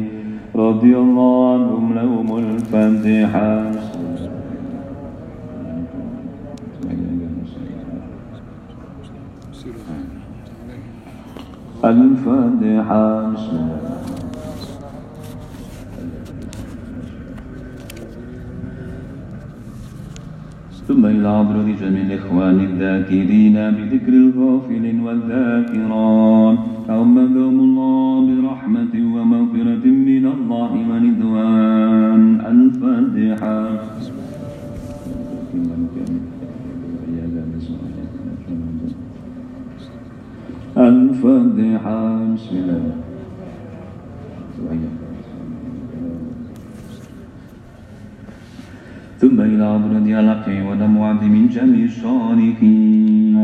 [0.54, 3.99] رضي الله عنهم لهم الفاتحة.
[11.84, 13.34] الفاتحة.
[20.88, 26.58] ثم إلى عبرة جميع الإخوان الذاكرين بذكر الغافل والذاكرات
[26.90, 32.22] أمدهم الله برحمة ومغفرة من الله ورضوان.
[32.46, 33.80] الفاتحة.
[40.88, 42.34] الفاتحة.
[42.34, 42.82] بسم الله.
[49.20, 53.36] ثم إلى عبرة الحق ونموعد من جميع الصالحين.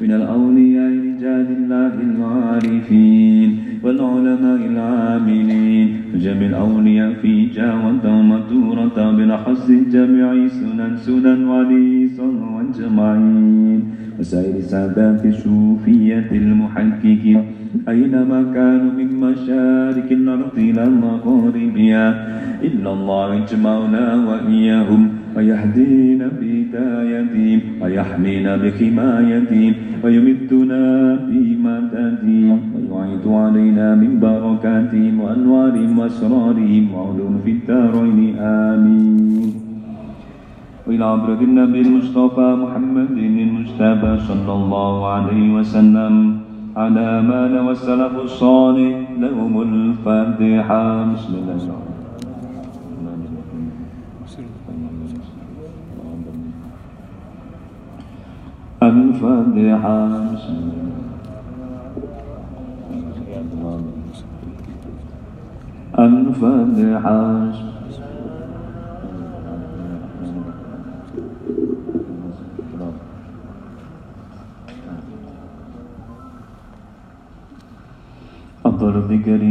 [0.00, 3.48] من الأولياء رجال الله العارفين
[3.84, 5.88] والعلماء العاملين.
[6.14, 17.40] وجميع الأولياء في جاوة ومدورة بالأخص جميع سنن سنن ولي والجمعين وسائر سادات الصوفية المحققين.
[17.88, 22.06] أينما كانوا من مشارق الأرض إلى مغاربها
[22.62, 29.72] إلا الله يجمعنا وإياهم ويهدينا بهدايتهم ويحمينا بحمايتهم
[30.04, 30.84] ويمدنا
[31.28, 32.58] بمددهم
[32.90, 38.36] ويعيد علينا من بركاتهم وأنوارهم وأسرارهم وعلوم في الدارين.
[38.38, 39.69] آمين.
[40.90, 46.40] وإلى عبرة النبي المصطفى محمد المجتبى صلى الله عليه وسلم
[46.76, 50.82] على ما نوى السلف الصالح لهم الفاتحة.
[51.14, 53.70] بسم الله الرحمن الرحيم.
[58.82, 59.96] الفاتحة.
[65.98, 67.69] الفاتحة.
[78.80, 79.42] أفضل الذكر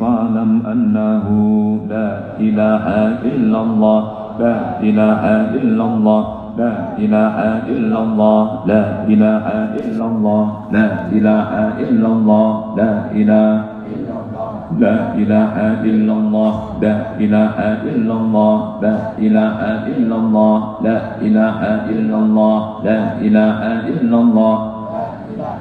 [0.00, 1.26] فاعلم أنه
[1.88, 2.84] لا إله
[3.32, 4.00] إلا الله
[4.40, 5.22] لا إله
[5.56, 6.22] إلا الله
[6.58, 9.46] لا إله إلا الله لا إله
[9.80, 13.64] إلا الله لا إله إلا الله لا إله
[14.78, 15.54] لا إله
[15.84, 17.56] إلا الله لا إله
[17.88, 19.60] إلا الله لا إله
[19.96, 24.73] إلا الله لا إله إلا الله لا إله إلا الله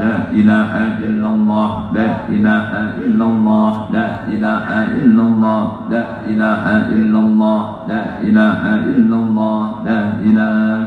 [0.00, 0.72] لا إله
[1.06, 2.70] إلا الله لا إله
[3.04, 4.66] إلا الله لا إله
[5.00, 6.64] إلا الله لا إله
[6.96, 8.62] إلا الله لا إله
[8.96, 10.86] إلا الله لا إله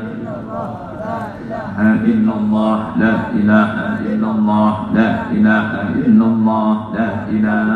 [2.11, 3.73] إلا الله لا إله
[4.11, 5.69] إلا الله لا إله
[6.05, 7.69] إلا الله لا إله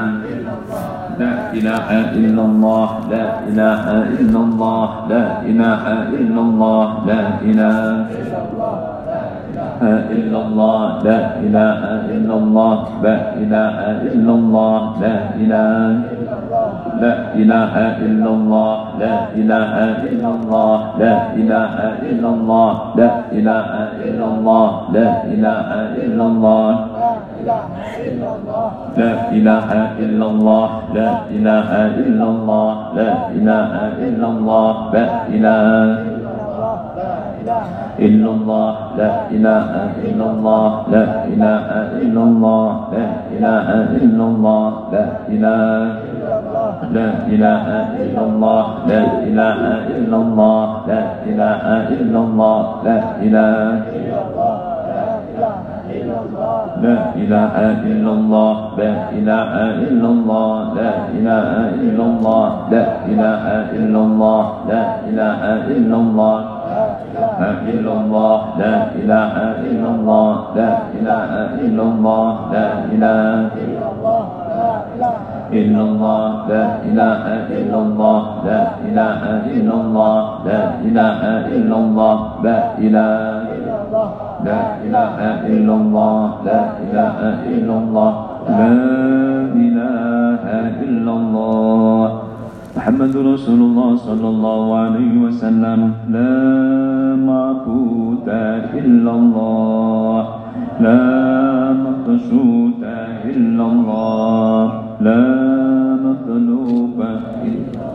[1.19, 1.87] لا إله
[2.19, 3.83] إلا الله لا إله
[4.19, 5.83] إلا الله لا إله
[6.19, 7.77] إلا الله لا إله
[8.11, 8.92] إلا الله
[9.83, 11.79] لا إله
[12.15, 13.79] إلا الله لا إله
[14.15, 15.83] إلا الله لا إله
[17.03, 17.73] لا إله
[18.05, 19.73] إلا الله لا إله
[20.11, 21.73] إلا الله لا إله
[22.09, 25.69] إلا الله لا إله إلا الله لا إله
[26.03, 26.71] إلا الله
[28.97, 29.69] لا إله
[29.99, 31.69] إلا الله لا إله
[32.07, 33.71] إلا الله لا إله
[34.07, 36.12] إلا الله لا إله
[37.99, 39.69] إلا الله لا إله
[40.07, 41.67] إلا الله لا إله
[42.01, 43.67] إلا الله لا إله
[44.03, 45.53] إلا الله لا إله
[46.95, 47.65] لا إله
[48.03, 49.59] إلا الله لا إله
[49.97, 51.63] إلا الله لا إله
[51.99, 53.51] إلا الله لا إله
[56.83, 57.55] لا إله
[57.91, 59.53] إلا الله لا إله
[59.87, 61.49] إلا الله لا إله
[61.83, 63.43] إلا الله لا إله
[63.77, 65.41] إلا الله لا إله
[65.77, 66.52] إلا الله
[67.17, 69.33] إلا الله لا إله
[69.69, 71.29] إلا الله لا إله
[71.65, 73.51] إلا الله لا إله
[75.53, 79.21] إلا الله لا إله إلا الله لا إله
[79.53, 81.21] إلا الله لا إله
[81.55, 83.09] إلا الله لا إله
[84.43, 85.17] لا إله
[85.53, 87.17] إلا الله لا إله
[87.53, 88.13] إلا الله
[88.49, 88.67] لا
[89.63, 90.43] إله
[90.83, 92.22] إلا الله
[92.77, 96.35] محمد رسول الله صلى الله عليه وسلم لا
[97.15, 98.29] معبود
[98.73, 100.21] إلا الله
[100.81, 101.03] لا
[101.85, 102.81] مقصود
[103.25, 104.63] إلا الله
[105.01, 105.25] لا
[106.05, 106.99] مطلوب
[107.45, 107.93] إلا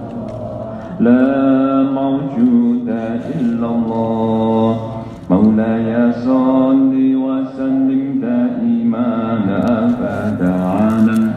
[1.00, 1.26] لا
[2.00, 2.88] موجود
[3.40, 4.76] إلا الله.
[5.30, 6.92] مولاي صل
[7.26, 9.08] وسلم دائما
[9.78, 11.27] أبدا على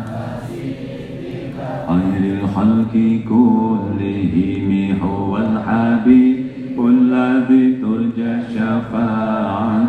[1.92, 2.94] خير الخلق
[3.30, 4.72] كلهم
[5.04, 6.38] هو الحبيب
[6.80, 9.81] الذي ترجى شفاعته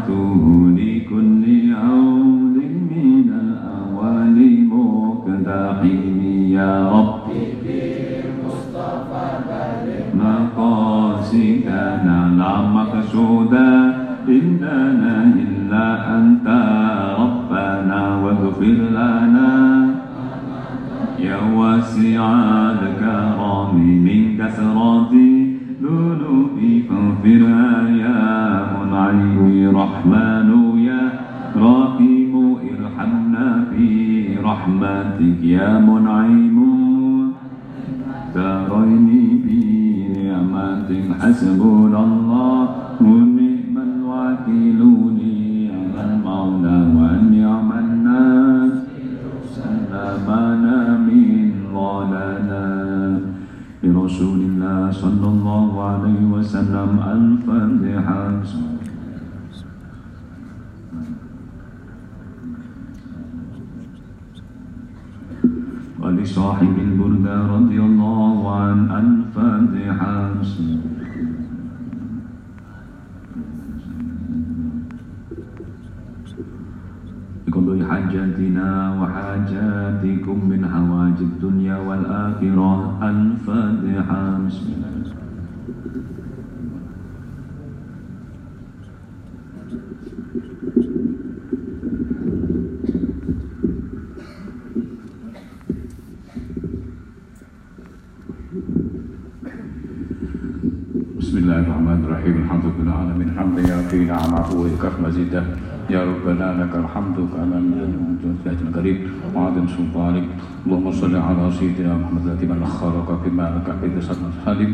[104.52, 105.44] نعمه ويكف مزيده
[105.90, 108.98] يا ربنا لك الحمد كما من ذات القريب
[109.36, 110.28] وعدم سلطانك
[110.66, 114.72] اللهم صل على سيدنا محمد الذي من خلق بما لك حيث سلم الحليم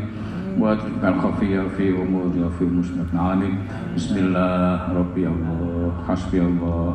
[0.59, 3.53] واترك الخفي في امور وفي مسلم عالم
[3.95, 6.87] بسم الله ربي الله حسبي الله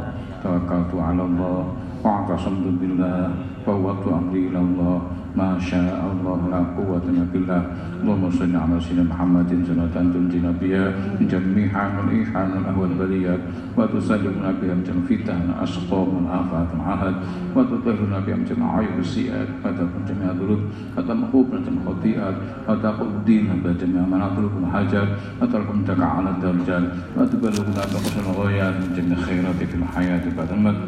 [0.45, 1.63] توكلت على الله
[2.05, 3.31] واعتصمت بالله
[3.67, 4.97] فوضت امري الى الله
[5.37, 7.63] ما شاء الله لا قوة إلا بالله
[8.03, 10.85] اللهم صل على سيدنا محمد صلاة تنجينا بها
[11.21, 11.71] من جميع
[12.05, 13.43] الإيحان الأهوال البليات
[13.77, 17.15] وتسلمنا بها من جميع الفتن الأسقام والآفات العهد
[17.57, 20.61] وتطهرنا بها من جميع عيوب السيئات وتكون جميع الذنوب
[20.97, 22.37] وتمحو من جميع الخطيئات
[22.69, 25.09] وتقول الدين بجميع مناطق الحاجات
[25.43, 26.85] وتركم على الدرجات
[27.17, 30.79] وتبلغنا بقصر الغايات من جميع الخيرات في الحياة بعد الموت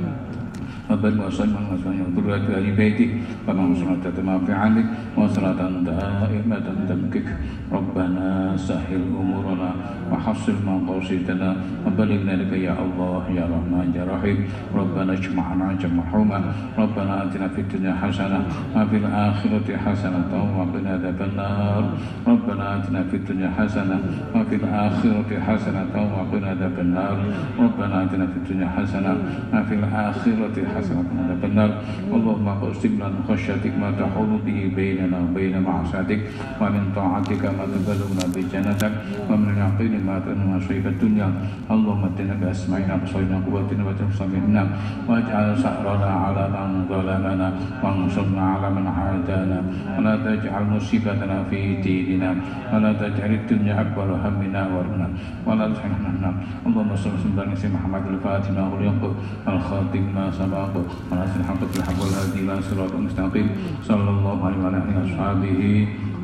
[0.91, 3.11] وبل وسلم وسلم ذرية آل بيتك
[3.49, 7.29] ومن صلاة ما في عليك وصلاة دائمة تمكك
[7.73, 9.71] ربنا سهل أمورنا
[10.13, 11.57] وحصل مقاصدنا
[11.87, 14.39] وبلغنا لك يا الله يا رحمن يا رحيم
[14.75, 16.41] ربنا اجمعنا جمع حوما
[16.79, 18.41] ربنا آتنا في الدنيا حسنة
[18.77, 21.83] وفي الآخرة حسنة وقنا عذاب النار
[22.27, 23.99] ربنا آتنا في الدنيا حسنة
[24.35, 27.17] وفي الآخرة حسنة وقنا عذاب النار
[27.59, 29.13] ربنا آتنا في الدنيا حسنة
[29.55, 31.71] وفي الآخرة حسنة وقنا عذاب النار
[32.17, 36.21] اللهم اقسم لنا من خشيتك ما تحول به بيننا وبين معصيتك
[36.61, 38.93] ومن طاعتك ما تبلغنا بجنتك
[39.31, 41.29] ومن اليقين ما تنهى شيء الدنيا
[41.71, 44.63] اللهم اتنا بأسمائنا وبصرنا قوتنا وتنصرنا
[45.09, 47.49] واجعل سعرنا على من ظلمنا
[47.83, 49.59] وانصرنا على من عادانا
[49.99, 52.31] ولا تجعل مصيبتنا في ديننا
[52.73, 55.09] ولا تجعل الدنيا أكبر همنا وارنا
[55.47, 56.31] ولا تحرمنا
[56.67, 59.01] اللهم صل وسلم على سيدنا محمد الفاتح ما أغلق
[59.49, 63.49] الخاتم ما سبق وناصر الحق بالحق والهادي إلى صراط المستقيم
[63.83, 65.61] صلى الله عليه وعلى آله وأصحابه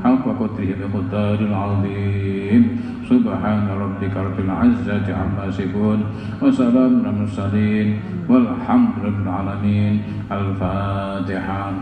[0.04, 2.62] حق قدره بقدار العظيم
[3.08, 5.98] سبحان ربك رب العزة عما يصفون
[6.42, 7.88] وسلام على المرسلين
[8.28, 9.94] والحمد لله رب العالمين
[10.32, 11.72] الفاتحة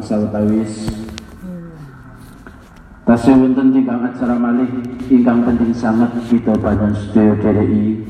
[0.02, 0.74] sawetawis
[3.04, 4.64] Tasih wonten tigang acara malih
[5.12, 8.00] ingkang penting sangat kita pada studio DRI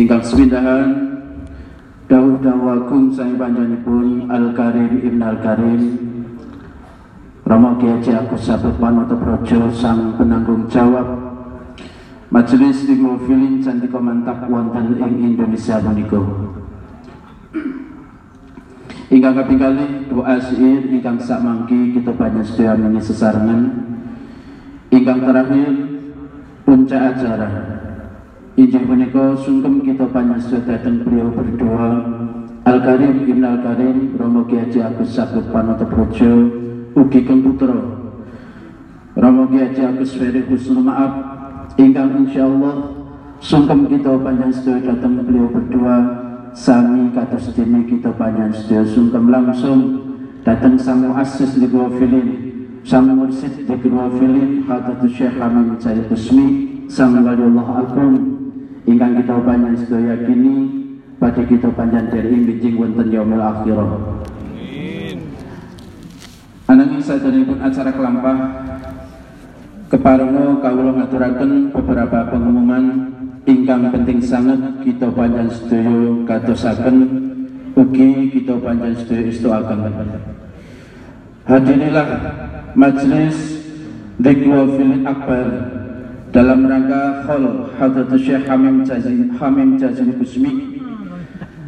[0.00, 0.88] ingkang sepindahan
[2.08, 5.82] dawuh dawuh agung sang panjenenganipun Al Karim Ibn Al Karim
[7.44, 11.16] Rama Kiai Agus Sabut Panoto Projo sang penanggung jawab.
[12.28, 16.20] Majelis Dimofilin Cantika Mantap wonten ing Indonesia menika.
[19.08, 23.88] Ingkang kaping kalih doa syair ingkang sak mangki kita banyak sedaya meni sesarengan.
[24.92, 25.72] Ingkang terakhir
[26.68, 27.48] puncak acara.
[28.60, 31.90] Injil punika sungkem kita banyak sedaya datang beliau berdoa
[32.68, 36.32] Al Karim Ibn Al Karim Romo Ki Haji Agus Sabut Panoto Projo
[36.92, 37.80] ugi keng putra
[39.16, 41.12] Romo Ki Haji Agus Ferry Husnul Maaf
[41.80, 42.92] ingkang insyaallah
[43.40, 46.27] sungkem kita panjang sedaya datang beliau berdua
[46.58, 50.10] sami kata sedini kita panjang sedaya sungkem langsung.
[50.42, 52.28] Datang sang muassis di Filin.
[52.82, 54.66] Sang mursid di Filin.
[54.66, 56.46] Kata Syekh Hamid Jaya Kusmi
[56.90, 58.16] sang waliullah agung
[58.88, 60.56] ingkang kita panjang sedaya yakini
[61.22, 63.90] pada kita panjang dari bijing wonten yaumil akhirah.
[66.68, 68.38] Ananging saderengipun acara kelampah
[69.88, 72.84] Keparenga kawula ngaturaken beberapa pengumuman
[73.48, 76.96] ingkang penting sangat kita panjang sedaya katosaken
[77.72, 79.80] ugi kita panjang sedaya istoaken.
[81.48, 82.08] Hadirilah
[82.76, 83.64] majelis
[84.20, 85.46] Dikwa Filin Akbar
[86.28, 90.84] dalam rangka khol Hadrat Syekh Hamim Jazim Hamim Jazim Kusmi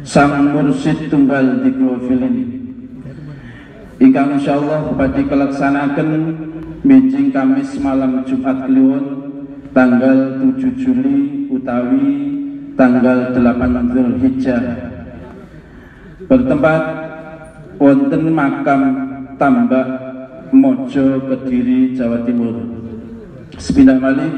[0.05, 2.61] sang mursid tunggal Dikwa Filin
[3.97, 6.09] ingkang insyaallah badhe kelaksanaken
[6.81, 9.20] Mijing Kamis malam Jumat Kliwon
[9.71, 12.07] tanggal 7 Juli utawi
[12.75, 14.63] tanggal 8 Zulhijjah.
[16.27, 16.83] Bertempat
[17.79, 18.81] wonten makam
[19.39, 19.87] Tambak
[20.53, 22.55] Mojo Kediri Jawa Timur.
[23.57, 24.31] Sepindah malih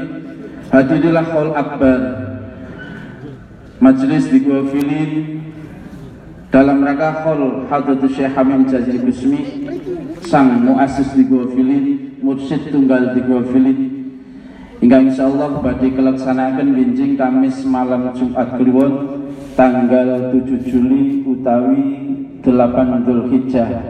[0.70, 2.00] hadirilah hall akbar.
[3.82, 5.42] Majelis di Gua Filin
[6.48, 9.42] dalam rangka hall Hadrat Syekh Hamim Jazil Gusmi
[10.24, 13.93] sang muassis di Gua Filin mursyid tunggal di Gua Filin
[14.84, 19.24] hingga insya Allah badai kelaksanakan binjing Kamis malam Jumat Kliwon
[19.56, 21.84] tanggal 7 Juli utawi
[22.44, 23.80] 8 Dzulhijjah.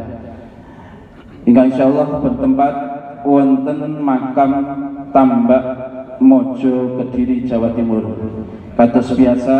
[1.50, 2.74] Hingga insya Allah bertempat
[3.26, 4.52] wonten makam
[5.10, 5.64] Tambak
[6.22, 8.14] Mojo Kediri Jawa Timur.
[8.78, 9.58] Kados biasa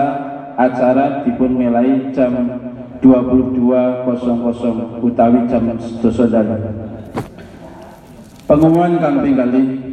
[0.55, 2.31] acara dipun mulai jam
[3.03, 3.59] 22.00
[5.03, 6.47] utawi jam sedasa
[8.47, 9.84] Pengumuman kang kali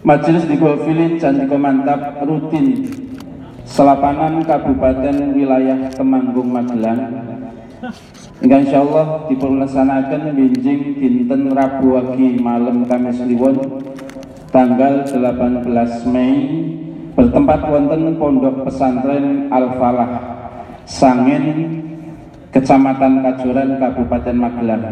[0.00, 2.88] Majelis di Filin Candika Mantap rutin
[3.68, 7.20] Selapangan Kabupaten Wilayah Temanggung Magelang.
[8.40, 13.60] Hingga insya Allah diperlaksanakan binjing dinten Rabu wagi malam Kamis Kliwon
[14.48, 15.68] tanggal 18
[16.08, 16.36] Mei
[17.12, 20.12] bertempat wonten Pondok Pesantren Al Falah
[20.88, 21.44] Sangen
[22.56, 24.84] Kecamatan Kajuran Kabupaten Magelang.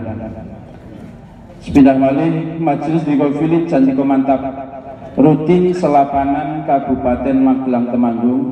[1.64, 4.78] Sepindah malih majelis di Gofilit janji mantap
[5.18, 8.42] rutin selapanan Kabupaten Magelang Temanggung.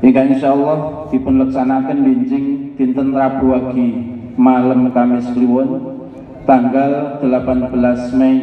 [0.00, 6.00] Hingga insya Allah dipun laksanakan binjing dinten Rabu wagi malam Kamis Kliwon
[6.48, 8.36] tanggal 18 Mei.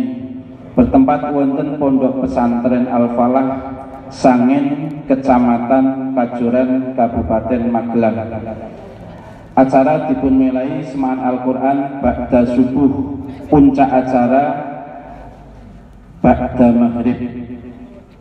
[0.78, 3.50] Bertempat wonten Pondok Pesantren Al Falah
[4.14, 8.18] Sangen Kecamatan Kajuran Kabupaten Magelang.
[9.58, 13.18] Acara dipun mulai semaan Al-Quran Ba'da subuh
[13.50, 14.77] puncak acara
[16.22, 17.20] Ba'da maghrib.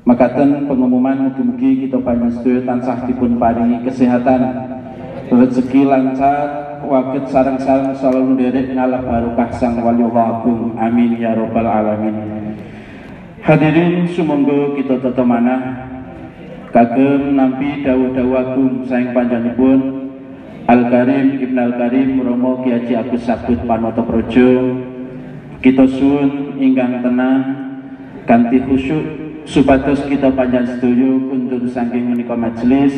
[0.06, 4.42] Makatan pengumuman mugi-mugi kita sedaya tansah dipun paringi kesehatan
[5.34, 10.46] rezeki lancar wakit sarang-sarang selalu derek ngalah barokah sang waliullah
[10.78, 12.14] amin ya robbal alamin.
[13.42, 15.62] Hadirin sumangga kita tata manah.
[16.70, 20.12] Kagem nampi dawuh-dawuh agung saing panjenenganipun
[20.68, 24.76] Al Karim Ibn Al Karim Romo Kiai Agus Sabut Panoto Projo
[25.64, 27.65] kita suwun ingkang tenang
[28.26, 29.04] kanthi khusyuk
[29.46, 32.92] supados kita panjang setuju kuntur saking menika majelis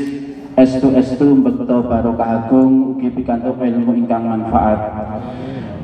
[0.57, 4.81] estu estu mbekta barokah agung ugi pikantuk ilmu ingkang manfaat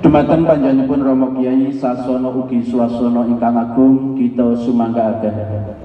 [0.05, 5.33] Dumateng panjenenganipun Romo Kiai sasana ugi swasana ingkang agung kita sumanggaaken.
[5.33, 5.84] Alhamdulillah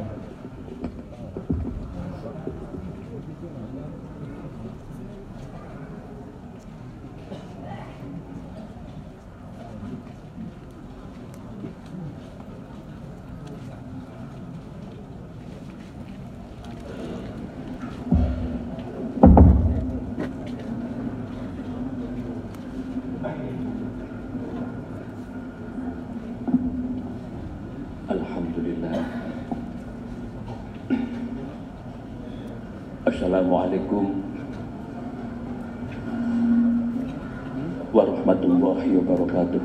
[38.60, 39.62] warahmatullahi wabarakatuh.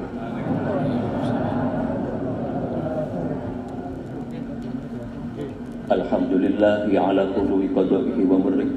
[5.85, 8.69] Alhamdulillah ala qudwi qadaihi wa murri.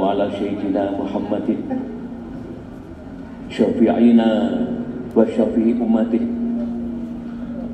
[0.00, 1.60] Ala Muhammadin.
[3.50, 4.30] Syafi'ina
[5.12, 5.74] wa syafi'i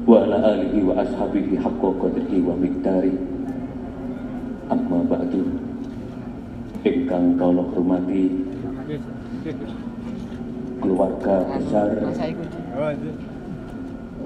[0.07, 2.59] wa ala alihi wa ashabihi haqqa qadrihi wa
[4.67, 5.47] amma ba'du.
[6.87, 8.47] Ingkang kula hormati
[10.83, 11.89] keluarga besar.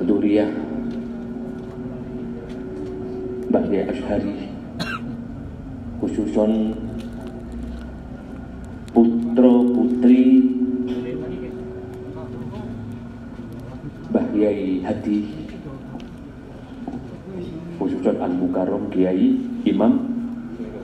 [0.01, 0.49] Beduriah
[3.53, 4.49] Bahya Ashari.
[6.01, 6.73] Khususon.
[8.97, 10.25] Putra putri.
[14.09, 15.19] Bahyai Hadi.
[17.77, 19.37] Khususon Al Mukarrom Kiai
[19.69, 20.05] Imam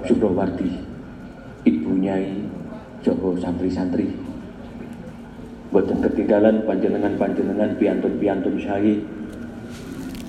[0.05, 0.81] Subrawardi
[1.69, 2.41] Ibu Nyai
[3.05, 4.26] Jogo santri-santri
[5.67, 9.03] Boten ketinggalan panjenengan-panjenengan piantun-piantun syahid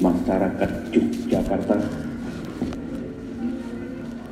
[0.01, 1.77] masyarakat Yogyakarta.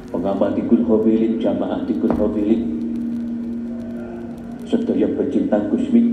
[0.09, 2.61] Pengamat tikul hobilin jamaah tikul hobilin
[4.65, 6.09] sedaya pecinta kusmik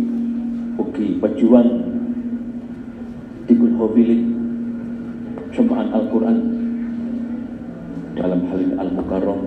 [0.77, 1.71] ugi pejuang.
[3.49, 4.23] Tikul hobilin
[5.57, 6.39] semaan Al-Quran.
[8.13, 9.41] Dalam hal Al-Mukarram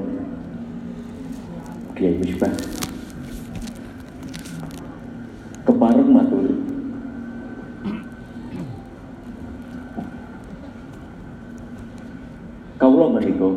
[1.93, 2.49] Kiai Misbah
[5.65, 6.45] kepareng matur
[12.77, 13.49] kawula menika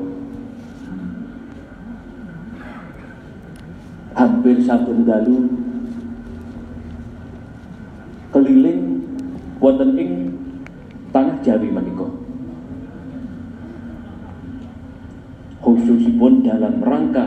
[4.17, 5.49] hampir saben dalu
[8.29, 9.01] keliling
[9.57, 10.11] wonten ing
[11.09, 12.05] tanah Jawi menika.
[15.65, 17.25] Khususipun dalam rangka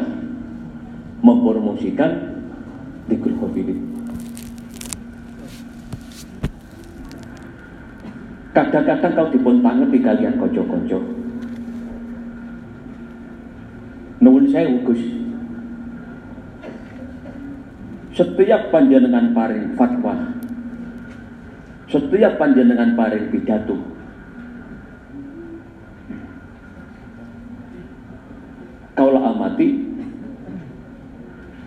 [1.26, 2.32] mempromosikan
[3.10, 3.92] Dikul Khofirin
[8.52, 11.00] kadang-kadang kau dipun di kalian konco-konco
[14.20, 15.21] nuwun saya Gus
[18.12, 20.16] setiap panjenengan paring fatwa.
[21.92, 23.76] Setiap panjenengan paring pidato.
[28.96, 29.68] Kaulah amati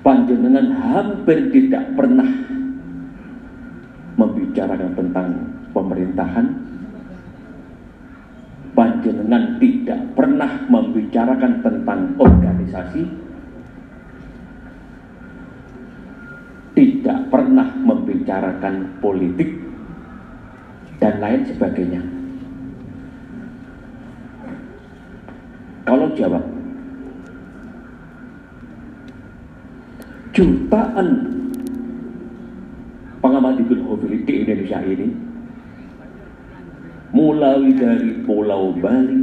[0.05, 2.29] panjenengan hampir tidak pernah
[4.21, 5.29] membicarakan tentang
[5.73, 6.47] pemerintahan.
[8.75, 13.24] Panjenengan tidak pernah membicarakan tentang organisasi
[16.75, 19.55] tidak pernah membicarakan politik
[20.99, 22.03] dan lain sebagainya.
[25.87, 26.43] Kalau jawab
[30.35, 31.09] jutaan
[33.23, 33.65] pengamat di
[34.27, 35.09] di Indonesia ini
[37.15, 39.23] mulai dari Pulau Bali,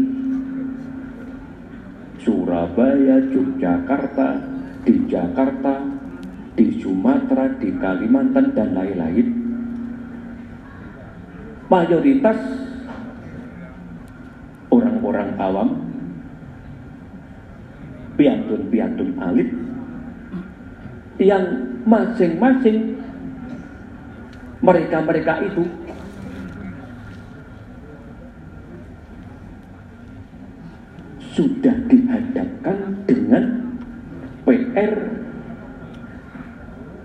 [2.24, 4.30] Surabaya, Yogyakarta,
[4.88, 6.01] di Jakarta,
[6.56, 9.28] di Sumatera, di Kalimantan, dan lain-lain.
[11.72, 12.40] Mayoritas
[14.68, 15.70] orang-orang awam,
[18.20, 19.50] piantun-piantun alit,
[21.22, 21.46] yang
[21.88, 23.00] masing-masing
[24.62, 25.64] mereka-mereka itu
[31.32, 33.44] sudah dihadapkan dengan
[34.44, 34.94] PR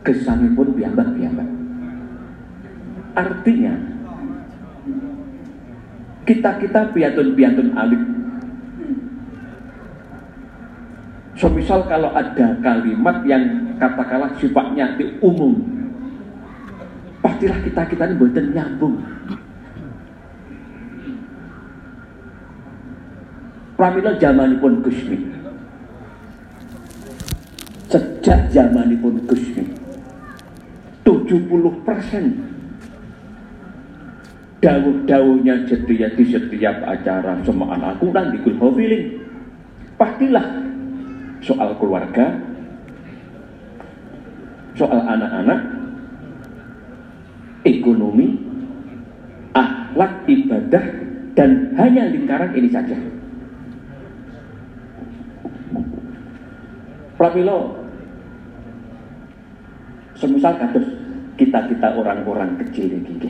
[0.06, 1.50] kesanipun piyambak-piyambak.
[3.18, 3.74] Artinya
[6.22, 8.02] kita-kita piantun-piantun alit.
[11.36, 15.58] So misal kalau ada kalimat yang katakanlah sifatnya di umum,
[17.20, 18.96] pastilah kita-kita ini buatan nyambung.
[23.76, 25.20] Pramila zamanipun Gusmi.
[27.92, 29.85] Sejak zamanipun Gusmi.
[31.06, 32.34] 70 persen.
[34.58, 39.04] Dawuh-dawuhnya setia di setiap acara semaan Al-Quran di Kulhofiling
[39.94, 40.42] pastilah
[41.38, 42.34] soal keluarga
[44.74, 45.60] soal anak-anak
[47.62, 48.34] ekonomi
[49.54, 50.84] akhlak ibadah
[51.38, 52.98] dan hanya lingkaran ini saja.
[57.16, 57.85] Pramilo
[60.16, 60.86] semisal kados
[61.36, 63.28] kita-kita orang-orang kecil ini.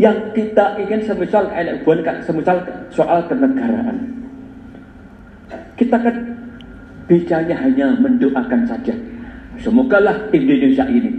[0.00, 2.58] Yang kita ingin semisal kayak bukan semisal
[2.90, 3.98] soal kenegaraan.
[5.78, 6.16] Kita kan
[7.06, 8.94] bicaranya hanya mendoakan saja.
[9.60, 11.12] Semoga lah Indonesia ini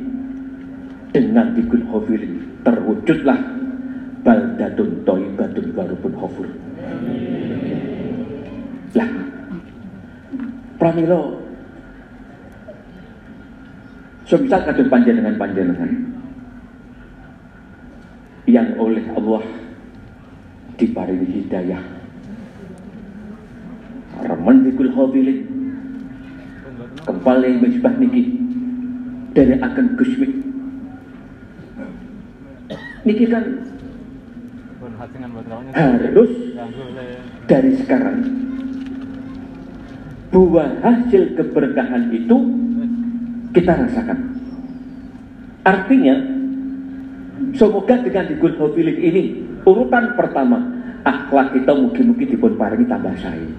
[1.13, 3.39] dengan dikul hofilin terwujudlah
[4.25, 6.47] baldatun toibatun warupun hofur.
[8.97, 9.09] Lah
[10.81, 11.42] pramilo
[14.33, 15.91] semisal kadung panjenengan panjenengan.
[18.49, 19.45] Yang oleh Allah
[20.81, 21.83] diparingi hidayah.
[24.25, 25.39] Remen dikul hobilin
[27.05, 28.41] kembali misbah niki.
[29.37, 30.29] Dari akan gusmi.
[33.05, 33.45] Niki kan
[35.77, 36.33] harus
[37.45, 38.17] dari sekarang.
[40.33, 42.37] Buah hasil keberkahan itu
[43.53, 44.19] kita rasakan.
[45.63, 46.15] Artinya
[47.53, 49.23] semoga dengan dikul hobilik ini
[49.63, 50.59] urutan pertama
[51.03, 53.49] akhlak kita mungkin-mungkin dipun paringi tambah saya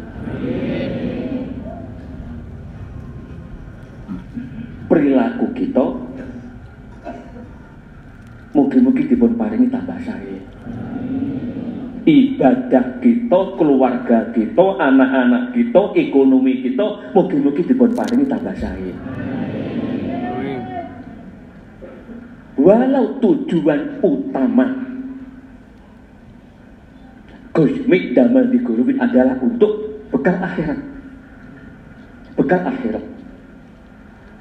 [4.88, 5.84] perilaku kita
[8.54, 10.38] mungkin-mungkin dipun paringi tambah saya
[12.04, 18.92] ibadah kita, keluarga kita, anak-anak kita, ekonomi kita mungkin-mungkin dipun paringi tambah saya
[22.58, 24.66] walau tujuan utama.
[27.54, 30.78] Kosmik damai di Gurubin adalah untuk bekal akhirat.
[32.34, 33.04] Bekal akhirat.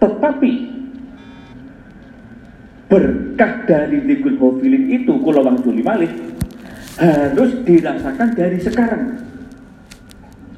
[0.01, 0.51] Tetapi
[2.89, 6.09] berkah dari Dikul Hofilin itu Kulawang Tuli Malik
[6.97, 9.17] harus dirasakan dari sekarang.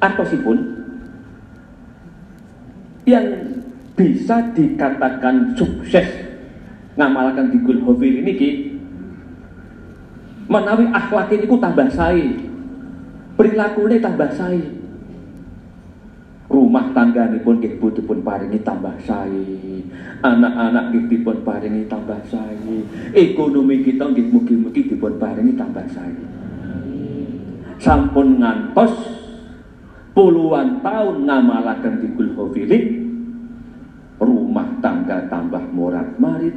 [0.00, 0.58] Atau pun
[3.08, 3.24] yang
[3.96, 6.25] bisa dikatakan sukses
[6.96, 8.50] ngamalkan di Gul Hofil ini ki.
[10.46, 12.46] Menawi akhlak ini ku tambah saya
[13.36, 14.62] perilaku ini tambah saya
[16.46, 19.44] rumah tangga ini pun butuh pun paringi tambah saya
[20.24, 22.78] anak-anak kita pun paringi tambah saya
[23.12, 26.24] ekonomi kita nggih mugi-mugi dipun paringi tambah saya
[27.82, 28.94] sampun ngantos
[30.16, 32.84] puluhan tahun ngamalaken di Gul Hofilin
[34.16, 36.56] rumah tangga tambah morat marit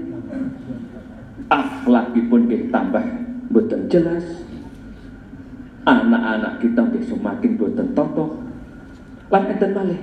[1.50, 3.04] akhlakipun nggih tambah
[3.50, 4.26] boten jelas.
[5.84, 8.38] Anak-anak kita nggih semakin boten totoh.
[9.34, 10.02] Lan enten malih.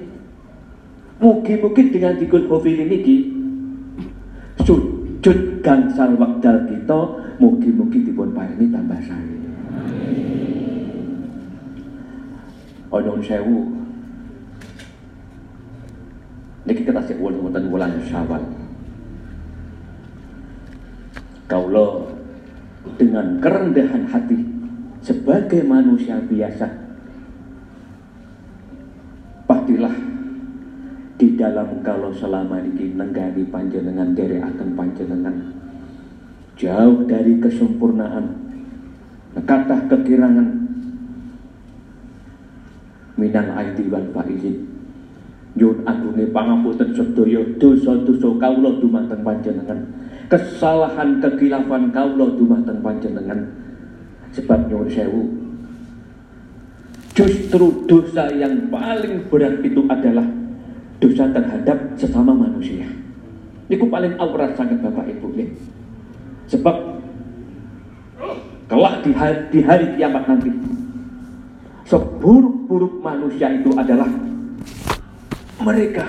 [1.17, 3.33] Mugi-mugi dengan dikul hofil niki
[4.67, 7.01] sujud gangsal wekdal kita
[7.41, 9.37] mugi-mugi dipun paringi tambah sari
[12.93, 13.61] Ono sewu.
[16.67, 18.66] Niki kita sik wonten wulan Syawal
[21.47, 22.11] Kaulah
[22.99, 24.39] dengan kerendahan hati
[25.03, 26.67] sebagai manusia biasa
[29.47, 29.95] pastilah
[31.17, 35.37] di dalam kalau selama ini nenggani panjenengan dari akan panjenengan.
[36.57, 38.27] Jauh dari kesempurnaan
[39.39, 40.49] kata kekirangan.
[43.17, 44.77] Minal aidi wal faizin
[45.57, 49.81] yun agune pangapunten sedaya dosa-dosa kawula dumateng panjenengan
[50.27, 53.41] kesalahan kekilafan kaulah dumateng panjenengan.
[54.35, 55.23] Sebab nyuwun sewu
[57.17, 60.29] justru dosa yang paling berat itu adalah
[61.01, 62.85] dosa terhadap sesama manusia.
[63.73, 65.49] Itu paling aurat sangat bapak ibu ya.
[66.53, 66.77] Sebab
[68.69, 70.53] kelak di hari, di hari kiamat nanti
[71.89, 74.11] seburuk-buruk manusia itu adalah
[75.65, 76.07] mereka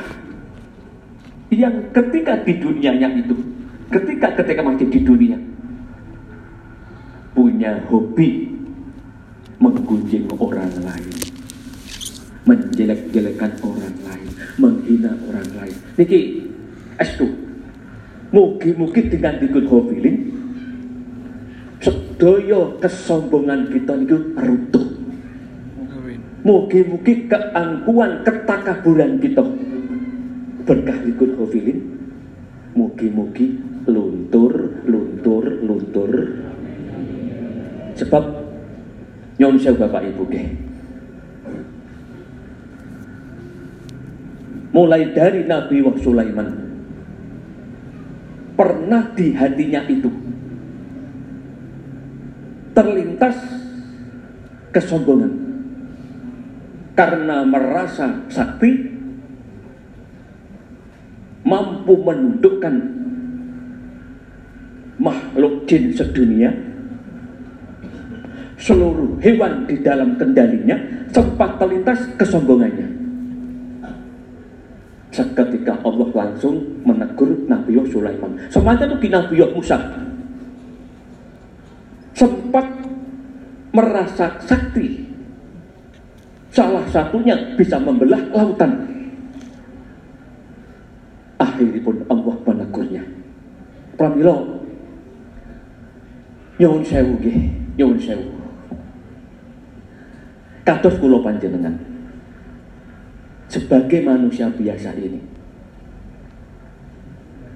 [1.47, 3.33] yang ketika di dunianya itu
[3.87, 5.37] ketika ketika masih di dunia
[7.37, 8.49] punya hobi
[9.57, 11.13] menggunjing orang lain,
[12.45, 14.29] menjelek-jelekan orang lain,
[14.61, 15.77] menghina orang lain.
[15.97, 16.45] Niki,
[17.01, 17.25] estu,
[18.29, 20.17] mugi-mugi dengan dikut hobiling,
[21.81, 24.87] sedaya kesombongan kita niku runtuh.
[25.97, 26.21] Amin.
[26.45, 29.41] Mugi-mugi keangkuhan, ketakaburan kita
[30.69, 31.96] berkah ikut hofilin.
[32.77, 33.57] Mugi-mugi
[33.89, 36.11] luntur, luntur, luntur.
[37.97, 38.23] Sebab
[39.41, 40.43] nyon sewu Bapak Ibu ke.
[44.77, 46.49] Mulai dari Nabi Wah Sulaiman
[48.53, 50.09] pernah di hatinya itu
[52.77, 53.37] terlintas
[54.69, 55.33] kesombongan
[56.93, 58.96] karena merasa sakti
[61.45, 62.75] mampu menundukkan
[64.97, 66.49] makhluk jin sedunia
[68.57, 70.73] seluruh hewan di dalam kendalinya
[71.13, 72.89] sempat terlintas kesombongannya
[75.13, 79.77] seketika Allah langsung menegur Nabi Sulaiman semacam itu Nabi Musa
[82.17, 82.65] sempat
[83.77, 85.05] merasa sakti.
[86.49, 88.96] Salah satunya bisa membelah lautan.
[91.37, 93.03] Akhirnya pun Allah menegurnya.
[93.97, 94.61] Pramilo,
[96.57, 97.37] nyuwun sewu nggih,
[97.77, 98.25] nyuwun sewu.
[100.65, 101.77] Kados kula panjenengan.
[103.47, 105.37] Sebagai manusia biasa ini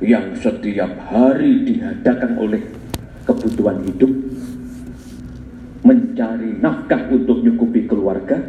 [0.01, 2.63] yang setiap hari dihadapkan oleh
[3.21, 4.09] kebutuhan hidup
[5.85, 8.41] mencari nafkah untuk nyukupi keluarga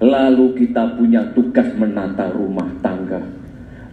[0.00, 3.20] lalu kita punya tugas menata rumah tangga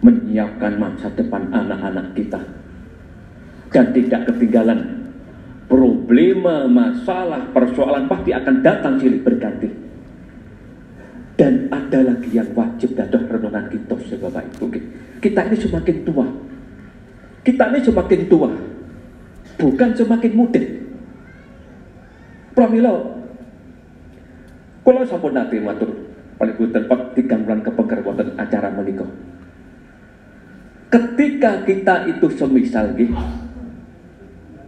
[0.00, 2.40] menyiapkan masa depan anak-anak kita.
[3.70, 5.06] Dan tidak ketinggalan
[5.70, 9.70] problema, masalah, persoalan pasti akan datang silih berganti.
[11.38, 14.66] Dan ada lagi yang wajib dadah renungan kita Bapak Ibu.
[15.22, 16.26] Kita ini semakin tua.
[17.40, 18.50] Kita ini semakin tua.
[19.56, 20.62] Bukan semakin muda.
[22.52, 22.92] Pramila,
[24.84, 25.92] kalau sampun nanti matur.
[26.40, 26.56] Paling
[26.88, 27.60] pak tiga bulan
[28.00, 29.04] wonten acara menika.
[30.90, 33.14] Ketika kita itu semisal nggih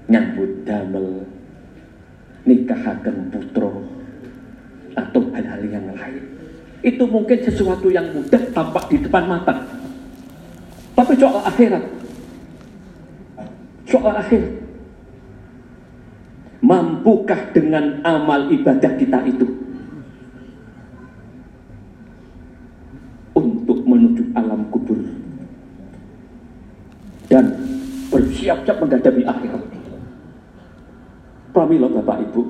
[0.07, 1.27] nyambut damel
[2.47, 3.70] nikahaken putra
[4.94, 6.24] atau hal-hal yang lain.
[6.82, 9.55] Itu mungkin sesuatu yang mudah tampak di depan mata.
[10.93, 11.85] Tapi soal akhirat,
[13.86, 14.62] soal akhirat,
[16.62, 19.51] Mampukah dengan amal ibadah kita itu
[23.35, 24.94] untuk menuju alam kubur
[27.27, 27.51] dan
[28.62, 29.64] bersiap-siap menghadapi akhirat.
[31.52, 32.40] Pramila Bapak Ibu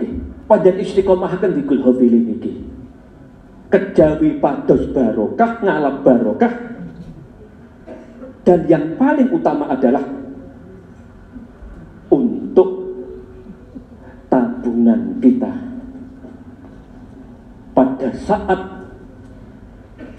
[0.47, 2.53] panjang istiqomah akan di Gulhovili niki.
[3.73, 6.53] Kejawi pados barokah, ngalap barokah,
[8.45, 10.05] dan yang paling utama adalah
[12.13, 12.69] untuk
[14.29, 15.53] tabungan kita
[17.73, 18.61] pada saat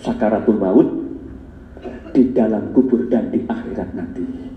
[0.01, 0.89] sakaratul maut
[2.09, 4.52] di dalam kubur dan di akhirat nanti.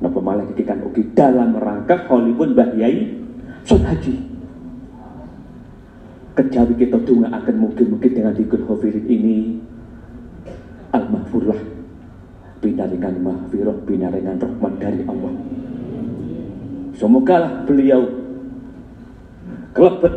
[0.00, 3.20] Napa malah dikikan ugi dalam rangka Hollywood Mbah Yai
[3.68, 4.16] Sun Haji.
[6.40, 9.60] Kejawi kita dunga akan mungkin-mungkin dengan dikul hofirin ini
[10.94, 11.58] Al-Mahfurlah
[12.60, 15.32] Binaringan mahfirah, binaringan rahmat dari Allah
[17.00, 18.04] Semoga beliau
[19.72, 20.14] kelebet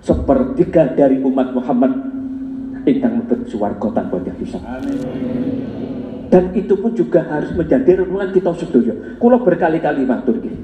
[0.00, 1.92] sepertiga dari umat Muhammad
[2.88, 4.62] ingkang mlebet suwarga tanpa hisab.
[6.26, 8.94] Dan itu pun juga harus menjadi renungan kita sedaya.
[9.22, 10.58] Kula berkali-kali matur nggih.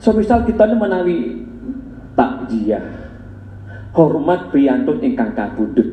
[0.00, 1.16] Semisal kita ini menawi
[2.16, 2.84] takjiah
[3.92, 5.88] hormat priyantun ingkang kabudut.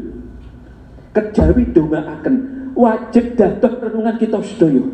[1.12, 2.36] Kejawi akan
[2.78, 4.86] wajib dados renungan kita sedaya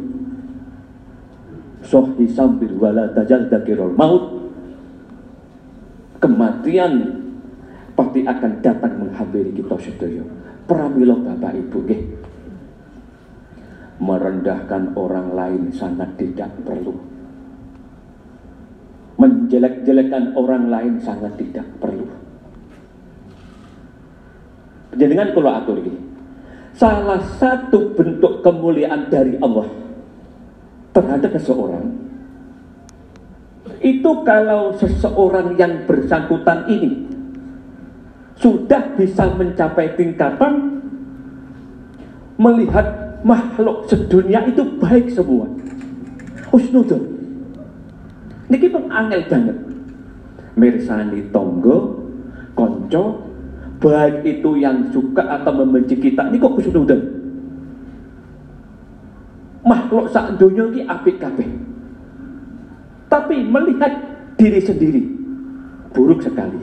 [1.83, 4.47] sohi sambil wala tajal dakirul maut
[6.23, 7.21] kematian
[7.93, 10.23] pasti akan datang menghampiri kita sedaya
[10.65, 12.01] pramila Bapak Ibu nggih
[14.01, 16.93] merendahkan orang lain sangat tidak perlu.
[19.17, 22.09] Menjelek-jelekan orang lain sangat tidak perlu.
[24.93, 25.97] Jenengan kalau atur ini
[26.73, 29.69] salah satu bentuk kemuliaan dari Allah
[30.93, 31.85] terhadap seseorang
[33.83, 37.03] itu kalau seseorang yang bersangkutan ini
[38.39, 40.81] sudah bisa mencapai tingkatan
[42.39, 45.47] melihat makhluk sedunia itu baik semua
[46.51, 47.13] husnudon
[48.53, 49.57] Niki pun angel banget.
[50.53, 52.05] Mirsani tonggo,
[52.53, 53.25] konco,
[53.81, 56.61] baik itu yang suka atau membenci kita, ini kok.
[59.65, 61.49] Makhluk sak dunia ini apik kabeh.
[63.09, 63.93] Tapi melihat
[64.37, 65.01] diri sendiri
[65.89, 66.61] buruk sekali.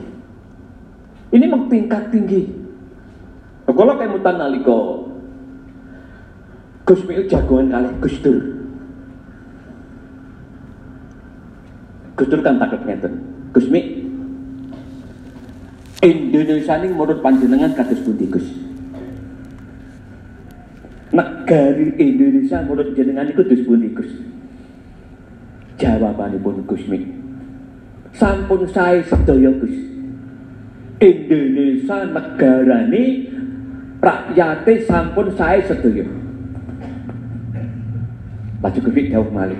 [1.35, 2.47] Ini memang tingkat tinggi.
[3.67, 5.10] Kalau kayak mutan naliko
[6.91, 8.35] Gus Miu jagoan kali Gus Dur.
[12.19, 13.15] Gus Dur kan takut ngeten.
[13.55, 14.03] Gus Mi,
[16.03, 18.43] Indonesia ini menurut panjenengan kados pundi Gus?
[21.15, 24.11] Negari Indonesia menurut jenengan itu kados pundi Gus?
[25.79, 27.07] Jawabanipun Gus Mi.
[28.19, 29.75] Sampun saya sedaya Gus.
[30.99, 33.31] Indonesia negara ini
[34.03, 36.30] rakyatnya sampun saya sedaya.
[38.61, 39.57] Laju Gus jauh malih.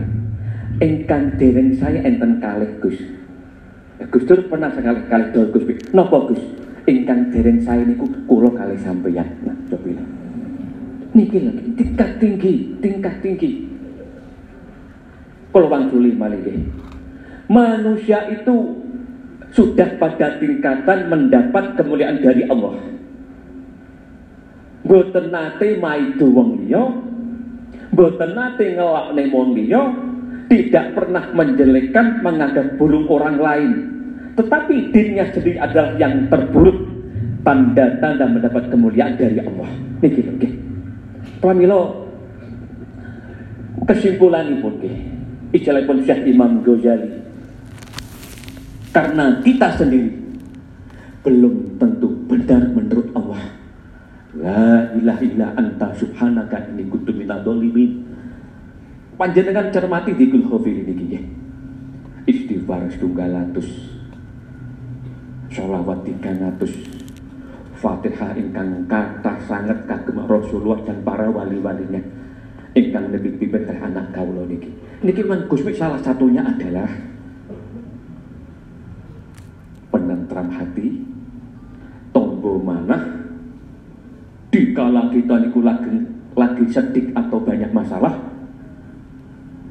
[0.82, 2.98] Engkang dereng saya enten kalih Gus.
[4.02, 5.66] Gus Dur pernah sekali-kali dawuh Gus.
[5.94, 6.42] Napa Gus?
[6.86, 9.26] Ingkang dereng saya niku kula kali sampeyan.
[9.46, 10.02] Nah, coba
[11.12, 13.68] Niki lagi tingkat tinggi, tingkat tinggi.
[15.52, 16.64] Kalau wangsuli malih nggih.
[17.52, 18.80] Manusia itu
[19.52, 22.80] sudah pada tingkatan mendapat kemuliaan dari Allah.
[24.88, 26.84] Boten nate maido wong liya,
[27.92, 29.84] boten nate ngelakne wong liya,
[30.48, 33.72] tidak pernah menjelekkan menganggap burung orang lain.
[34.36, 36.88] Tetapi dirinya sendiri adalah yang terburuk
[37.44, 39.72] tanda-tanda mendapat kemuliaan dari Allah.
[40.00, 40.54] Niki nggih
[41.44, 41.92] pramila
[43.86, 44.96] kesimpulanipun nggih
[45.56, 47.20] ijazahipun Syekh Imam Ghazali.
[48.92, 50.12] Karena kita sendiri
[51.24, 53.61] belum tentu benar menurut Allah
[54.32, 57.44] La ilaha illa anta subhanaka inni kuntu minadh
[59.20, 61.24] panjenengan cermati di kul ini nggih.
[62.32, 63.70] Istighfar setunggal atus.
[65.52, 66.74] Sholawat tiga ratus.
[67.82, 72.00] Fatihah ingkang kata sangat kagem Rasulullah dan para wali-walinya.
[72.72, 74.70] Ingkang lebih pipet anak kawula niki.
[75.02, 76.88] Niki man Gusmi salah satunya adalah
[79.90, 81.04] penentram hati,
[82.16, 83.02] tonggo manah,
[84.52, 85.96] dikala kita niku lagi
[86.36, 88.14] lagi sedih atau banyak masalah,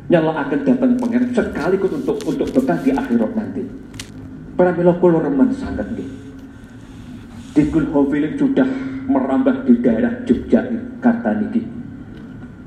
[0.09, 3.63] nyala akan datang pengen sekaligus untuk untuk bekal di akhirat nanti.
[4.57, 6.09] Para milo kulo reman sangat nih.
[7.51, 8.69] Di Kulhovilim sudah
[9.11, 10.65] merambah di daerah Jogja
[11.03, 11.63] kata niki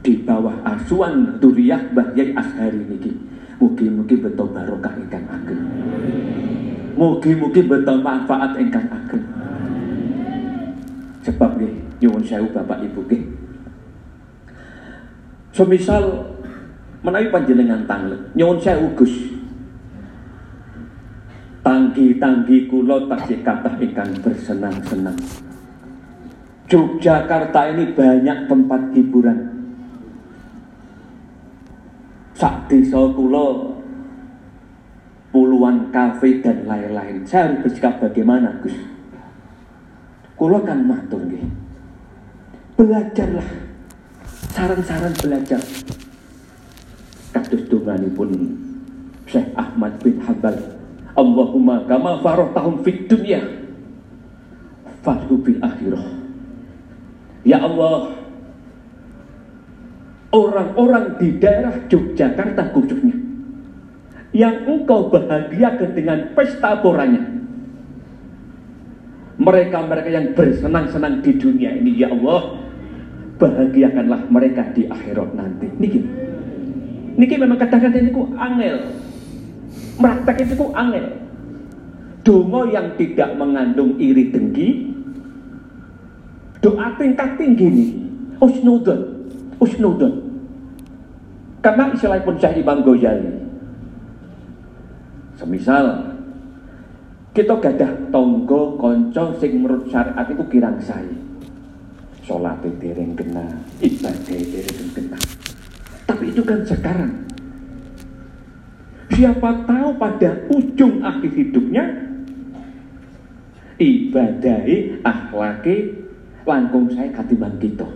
[0.03, 3.11] di bawah asuhan Duriyah Bahyai Ashari niki.
[3.64, 5.64] Mugi-mugi betul barokah ingkang ageng.
[6.99, 9.23] Mugi-mugi betul manfaat ingkang ageng.
[11.23, 13.23] Sebab nih nyuwun sewu Bapak Ibu nggih.
[15.55, 16.03] Semisal
[16.99, 19.31] menawi panjenengan tanglet nyuwun sewu Gus.
[21.63, 25.15] Tanggi-tanggi kula tasih kathah ingkang bersenang-senang.
[26.67, 29.39] Yogyakarta ini banyak tempat hiburan.
[32.35, 33.80] Sak desa kula
[35.31, 37.23] puluhan kafe dan lain-lain.
[37.23, 38.75] Saya harus bersikap bagaimana Gus?
[40.35, 41.62] Kula kan matur nggih
[42.77, 43.49] belajarlah.
[44.53, 45.61] Saran-saran belajar.
[47.33, 47.65] Kados
[48.13, 48.29] pun
[49.25, 50.53] Syekh Ahmad bin Hambal
[51.13, 53.41] Allahumma kama farotahum fid dunya
[55.01, 56.05] farhu bil akhirah.
[57.45, 58.13] Ya Allah
[60.33, 63.13] orang-orang di daerah Yogyakarta khususnya
[64.33, 67.21] yang engkau bahagiakan dengan pesta poranya
[69.38, 72.61] mereka-mereka yang bersenang-senang di dunia ini ya Allah
[73.41, 75.99] bahagiakanlah mereka di akhirat nanti niki
[77.14, 78.77] Niki memang kadang-kadang niku angel.
[80.01, 81.05] Meraktek itu angel.
[82.23, 84.95] Dongo yang tidak mengandung iri dengki,
[86.64, 87.89] doa tingkat tinggi nih,
[88.39, 89.27] usnudun,
[89.60, 90.14] usnudun.
[91.60, 93.43] Karena istilah pun Syekh Imam Ghazali.
[95.35, 96.12] Semisal
[97.34, 101.18] kita gadah tonggo konco sing menurut syariat itu kirang saya.
[102.23, 103.43] Sholat dereng kena,
[103.81, 105.18] ibadah dereng kena.
[106.05, 107.14] Tapi itu kan sekarang.
[109.11, 111.84] Siapa tahu pada ujung akhir hidupnya
[113.81, 115.77] ibadahi, akhlaki,
[116.45, 117.89] langkung saya katimbang kita.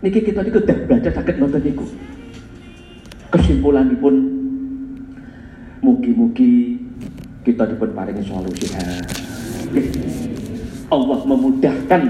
[0.00, 1.62] Niki kita niku udah belajar sakit nonton.
[3.28, 4.14] Kesimpulan pun
[5.84, 6.87] mugi-mugi
[7.48, 8.68] kita dipun paringi solusi.
[10.92, 12.02] Allah memudahkan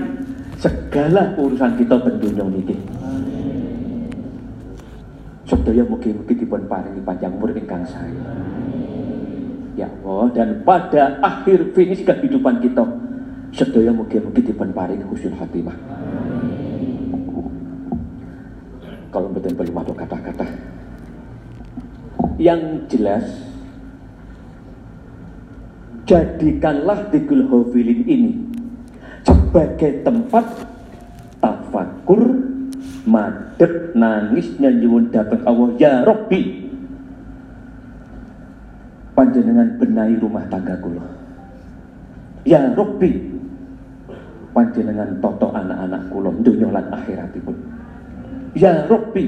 [0.58, 2.74] segala urusan kita tentunya niki
[5.48, 8.14] sedaya mugi-mugi dipun paringi panjang umur ingkang saya
[9.78, 12.82] Ya Allah, dan pada akhir finish kehidupan kita,
[13.54, 15.78] sedaya mugi-mugi dipun paring husnul khatimah.
[19.14, 20.50] Kalau betul perlu matur kata-kata.
[22.42, 23.47] Yang jelas,
[26.08, 28.32] jadikanlah Tigul Hofilin ini
[29.28, 30.44] sebagai tempat
[31.44, 32.24] tafakur,
[33.04, 36.40] madep, nangis, nyanyuun datang Allah, ya Rabbi,
[39.12, 41.04] panjenengan benahi rumah tangga kula.
[42.48, 43.12] Ya Rabbi,
[44.56, 47.56] panjenengan toto anak-anak kula dunya lan akhiratipun.
[48.56, 49.26] Ya Rabbi,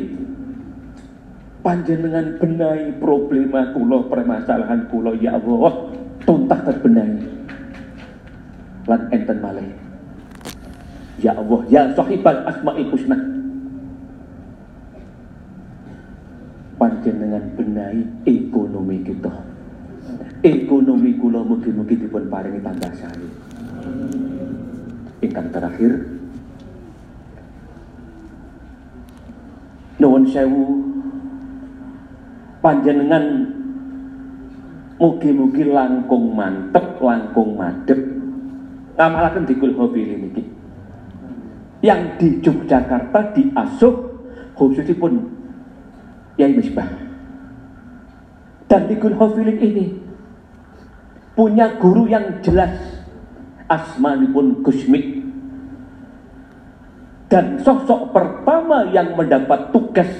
[1.60, 5.92] panjenengan benahi problema kula, permasalahan kula ya Allah,
[6.24, 7.18] tuntas terbenahi.
[8.88, 9.70] Lan enten malih.
[11.20, 13.18] Ya Allah, ya sahibal asma'il husna.
[16.80, 19.50] Panjenengan benahi ekonomi kita
[20.40, 23.28] ekonomi kula mugi-mugi dipun paringi tambah sari.
[25.20, 25.92] Ingkang terakhir
[30.00, 30.80] nuwun sewu
[32.64, 33.52] panjenengan
[35.00, 38.20] mugi-mugi langkung mantep, langkung madep
[39.00, 40.44] ngamalaken dikul hobi niki.
[41.80, 43.94] Yang di Yogyakarta diasuh
[44.52, 45.24] khususipun
[46.36, 46.84] Yai Misbah.
[48.68, 49.96] Dan dikul hofilik ini
[51.32, 52.76] punya guru yang jelas
[53.66, 55.24] asmanipun Gusmi
[57.32, 60.10] dan sosok pertama yang mendapat tugas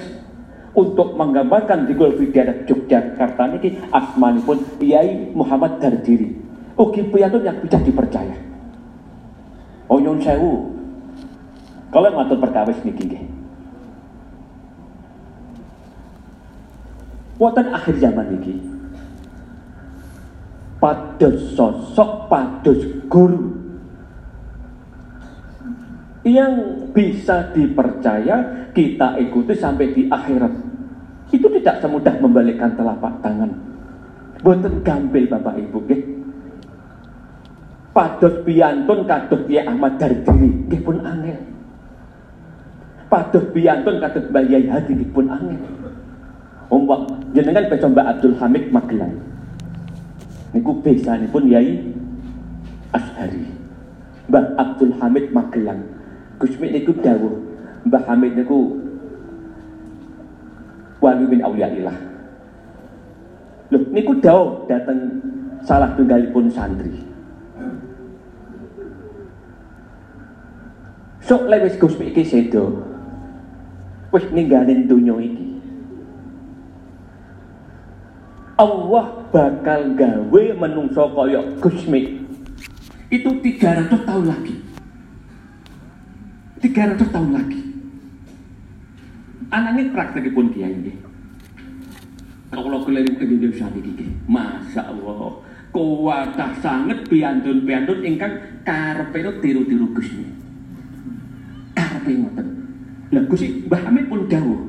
[0.71, 6.31] untuk menggambarkan di Gulfidiadat Yogyakarta ini asmanipun Yai Muhammad Dardiri
[6.79, 8.37] ugi piyantun yang bisa dipercaya.
[9.91, 10.71] Onyon sewu.
[11.91, 13.23] Kalau ngatur perkawis niki nggih.
[17.71, 18.53] Akhir zaman niki
[20.81, 23.60] pados sosok pados guru
[26.21, 30.53] yang bisa dipercaya kita ikuti sampai di akhirat.
[31.33, 33.49] Itu tidak semudah membalikkan telapak tangan.
[34.41, 36.01] Boten gampil Bapak Ibu nggih.
[37.91, 41.39] Pados piantun kados Kiai Ahmad Dardiri nggih pun angel.
[43.09, 45.61] Pados piantun kados Mbah Yai Hadi pun angel.
[46.71, 47.03] Umpam
[47.35, 49.15] jenengan baca Mbak Abdul Hamid Magelang.
[50.55, 51.81] Niku pun Yai
[52.95, 53.43] Ashari.
[54.31, 55.90] Mbah Abdul Hamid Magelang
[56.41, 57.37] Gusmi niku dawuh
[57.85, 58.81] Mbah Hamid niku
[60.97, 62.11] wali min auliyaillah
[63.71, 64.99] Loh niku dawuh datang
[65.63, 66.91] salah tunggalipun santri.
[71.23, 72.83] Sok lewis Gusmi iki sedo.
[74.11, 75.47] Wis ninggalin donya iki.
[78.59, 82.27] Allah bakal gawe menungso kaya Gusmi
[83.07, 84.70] itu 300 tahun lagi
[86.61, 87.61] 300 tahun lagi.
[89.51, 90.93] Anaknya praktek pun kiai ini.
[92.53, 95.41] Kalau keliling ke Indonesia ini Masya Allah.
[95.71, 98.35] Kuatah sangat piantun-piantun ingkang
[98.67, 100.27] karpe tiru-tiru Gusmi
[101.71, 102.47] karpe ngoten.
[103.11, 104.61] Lah Gusti Mbah pun dawuh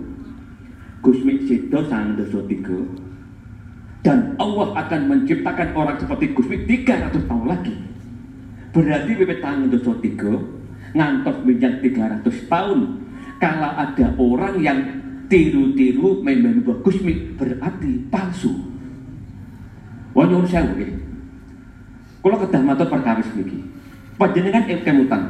[1.02, 2.78] Gusmi sedo sang dosa tiga.
[4.02, 7.74] Dan Allah akan menciptakan orang seperti Gus 300 tahun lagi.
[8.74, 10.61] Berarti bebet tangan dosa tiga
[10.92, 12.80] ngantos minyak 300 tahun.
[13.42, 14.78] Kalau ada orang yang
[15.26, 17.02] tiru-tiru main-main bagus
[17.36, 18.52] berarti palsu.
[20.12, 20.88] Wanyur saya oke
[22.22, 23.58] kalau kedah mata perkawis niki.
[24.20, 25.22] Panjenengan kemutan.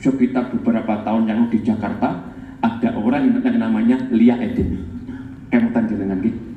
[0.00, 2.20] Sekitar beberapa tahun yang di Jakarta
[2.62, 4.86] ada orang yang namanya Lia Eden
[5.50, 6.56] kemutan jenengan gitu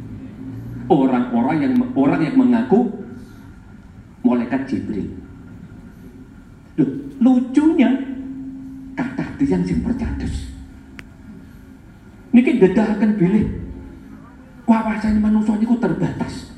[0.90, 2.90] orang-orang yang orang yang mengaku
[4.26, 5.08] malaikat Jibril.
[6.80, 6.90] Loh,
[7.20, 7.92] lucunya
[8.96, 10.48] kata yang sing percados.
[12.32, 13.46] Niki akan pilih
[14.64, 16.56] wawasan manusia niku terbatas.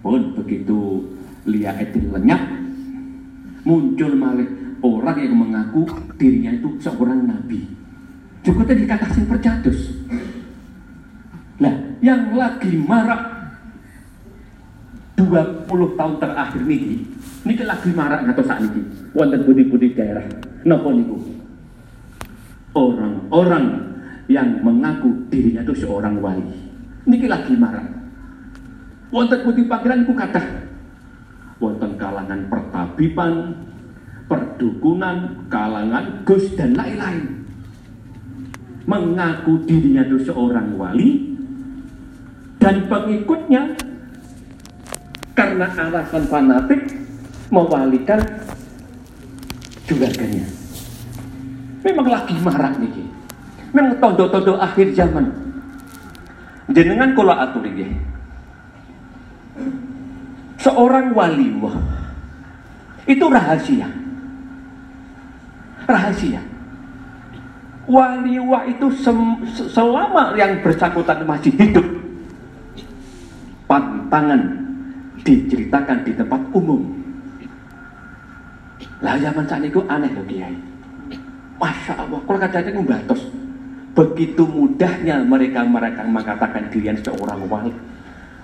[0.00, 1.04] Pun begitu
[1.44, 2.40] Lia Edin lenyap,
[3.66, 4.48] muncul malah
[4.80, 5.84] orang yang mengaku
[6.16, 7.66] dirinya itu seorang nabi.
[8.46, 9.92] Juga tadi kata sing percados.
[11.58, 13.20] Nah, yang lagi marak
[15.18, 17.02] 20 tahun terakhir niki,
[17.46, 18.82] niki lagi marak atau saat niki,
[19.14, 20.24] wonten budi-budi daerah.
[20.66, 21.18] Napa niku?
[22.74, 23.94] Orang-orang
[24.30, 26.46] yang mengaku dirinya itu seorang wali.
[27.06, 27.86] Niki lagi marak.
[29.10, 30.42] Wonten budi panggilan niku kata
[31.58, 33.50] wonten kalangan pertabipan,
[34.30, 37.38] perdukunan, kalangan gus dan lain-lain
[38.88, 41.36] mengaku dirinya itu seorang wali
[42.56, 43.76] dan pengikutnya
[45.36, 46.80] karena alasan fanatik
[47.48, 48.20] mewalikan
[49.88, 50.46] juragannya.
[51.84, 53.06] Memang lagi marak nih.
[53.72, 55.28] Memang tondo-tondo akhir zaman.
[56.68, 57.92] Jenengan kula aturi nggih.
[60.60, 61.76] Seorang waliwah
[63.08, 63.88] itu rahasia.
[65.88, 66.44] Rahasia.
[67.88, 68.92] Waliwah itu
[69.72, 71.88] selama yang bersangkutan masih hidup
[73.64, 74.60] pantangan
[75.24, 76.97] diceritakan di tempat umum.
[78.98, 80.56] Lah zaman saat itu aneh loh Kiai.
[81.58, 83.22] Masya Allah, kalau kadang membatos.
[83.94, 87.74] Begitu mudahnya mereka mereka mengatakan dirian seorang wali.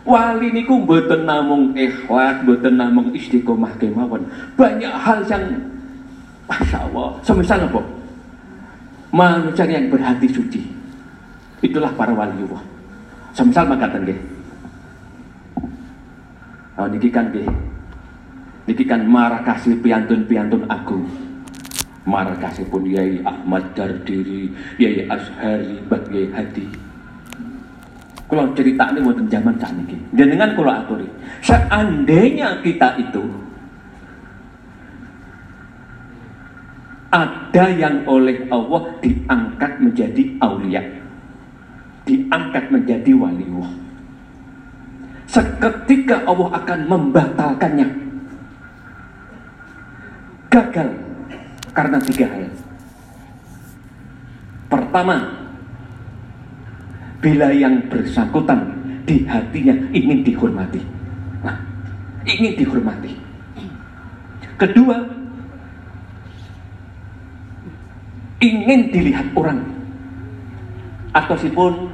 [0.02, 4.26] Wali niku mboten namung ikhlas, mboten namung istiqomah kemawon.
[4.58, 5.46] Banyak hal yang
[6.50, 7.80] Masya Allah, semisal apa?
[9.14, 10.60] Manusia yang berhati suci.
[11.62, 12.62] Itulah para wali Allah.
[13.32, 14.18] Semisal mengatakan nggih.
[16.74, 17.46] Oh niki kan nggih.
[18.64, 21.04] Niki kan marakasi piantun-piantun agung.
[22.04, 26.66] Marakasi pun Yai Ahmad Dardiri, Yai Ashari, Mbak Yai Hadi.
[28.24, 31.08] Kalau cerita ini wonten zaman saat ini, dengan kalau aturi,
[31.44, 33.20] seandainya kita itu
[37.12, 40.82] ada yang oleh Allah diangkat menjadi aulia,
[42.08, 43.70] diangkat menjadi waliullah.
[45.28, 48.03] Seketika Allah akan membatalkannya.
[50.54, 50.86] Gagal
[51.74, 52.46] karena tiga hal.
[54.70, 55.18] Pertama,
[57.18, 58.70] bila yang bersangkutan
[59.02, 60.78] di hatinya ingin dihormati.
[61.42, 61.58] Nah,
[62.22, 63.18] ingin dihormati.
[64.54, 65.02] Kedua,
[68.38, 69.58] ingin dilihat orang.
[71.18, 71.90] Atau pun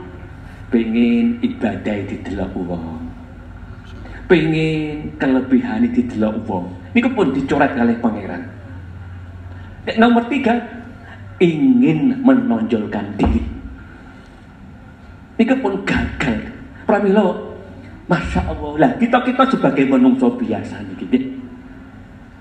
[0.68, 3.08] pengen ibadah di delok wong.
[4.28, 6.79] Pengen kelebihan di delok wong.
[6.90, 8.42] Ini pun dicoret oleh pangeran.
[9.96, 10.58] Nomor tiga,
[11.38, 13.42] ingin menonjolkan diri.
[15.40, 16.50] Ini pun gagal.
[16.84, 17.54] Pramilo,
[18.10, 21.18] Masya Allah lah kita kita sebagai menungso biasa nih gini.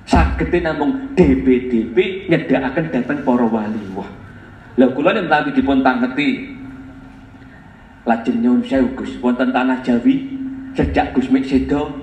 [0.10, 3.78] Sakete namung DB-DB nyedakaken datang para wali.
[3.94, 4.10] Wah.
[4.82, 6.58] Lah kula nek menawi dipun tangeti
[8.10, 10.26] lajeng nyuwun sewu Gus wonten tanah Jawi
[10.74, 11.94] sejak Gus Mik sedo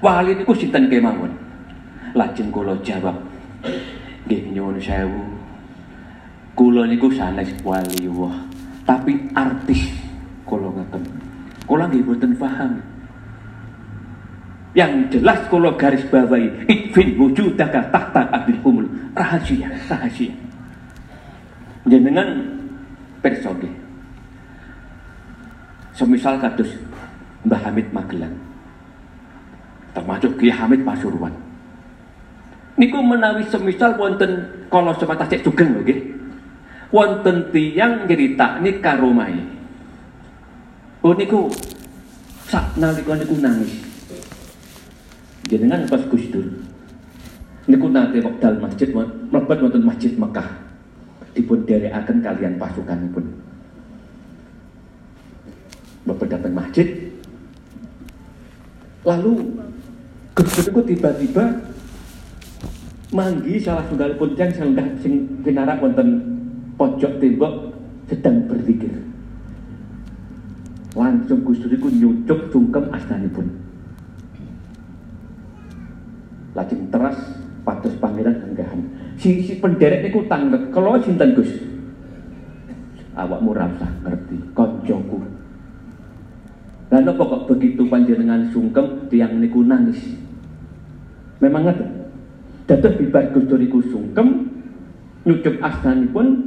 [0.00, 1.32] wali niku sinten kemawon.
[2.16, 3.14] Lajeng kula jawab
[4.26, 5.22] nggih nyuwun sewu.
[6.56, 8.34] Kula niku sanes wali wah,
[8.88, 9.92] tapi artis
[10.48, 11.04] kula ngeten.
[11.68, 12.72] Kula nggih mboten paham.
[14.70, 18.86] Yang jelas kalau garis bawahi Ikfin wujudaka tahta abil humul
[19.18, 20.30] Rahasia, rahasia
[21.90, 22.38] Jenengan
[23.18, 23.66] persoge
[25.90, 26.70] Semisal kados
[27.42, 28.49] Mbah Hamid Magelang
[29.90, 31.34] Termasuk Kiai Hamid Pasuruan.
[32.78, 36.00] Niku menawi semisal wonten kalau sebatas cek sugeng lho nggih.
[36.94, 39.36] Wonten tiyang nyeritakne karomai.
[41.04, 41.50] Oh niku
[42.48, 43.72] sak nalika niku nangis.
[45.50, 46.46] Jenengan pas Gus Dur.
[47.68, 50.48] Niku nate wekdal masjid mlebet wonten masjid Mekah.
[51.36, 53.26] Dipun derekaken kalian pasukanipun.
[56.08, 56.88] Bapak datang masjid.
[59.04, 59.36] Lalu
[60.38, 61.44] Niku tiba-tiba
[63.10, 64.70] manggi salah pun yang sing
[65.02, 66.22] sing pinarak wonten
[66.78, 67.74] pojok tembok
[68.06, 68.94] sedang berzikir
[70.94, 73.46] langsung Gus Dur niku nyucuk sungkem astanipun
[76.54, 77.18] lajeng teras
[77.66, 78.80] pados pangeran enggahan
[79.18, 81.50] si, si penderek niku tanggep kalau sinten Gus?
[83.10, 85.18] Awakmu ora usah ngerti koncoku
[86.90, 90.19] lan apa kok begitu panjenengan sungkem tiang niku nangis
[91.40, 91.88] memang ngeten
[92.68, 94.46] dados bibar Gus Dur niku sungkem
[95.26, 96.46] nyucup asnanipun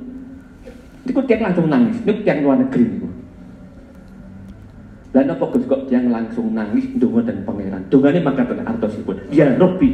[1.04, 3.10] niku tiang langsung nangis niku tiang luar negeri niku.
[5.14, 7.84] Lan apa Gus kok tiang langsung nangis ndonga dan pangeran?
[7.92, 9.18] Dongane makaten artosipun.
[9.34, 9.90] Ya Rabbi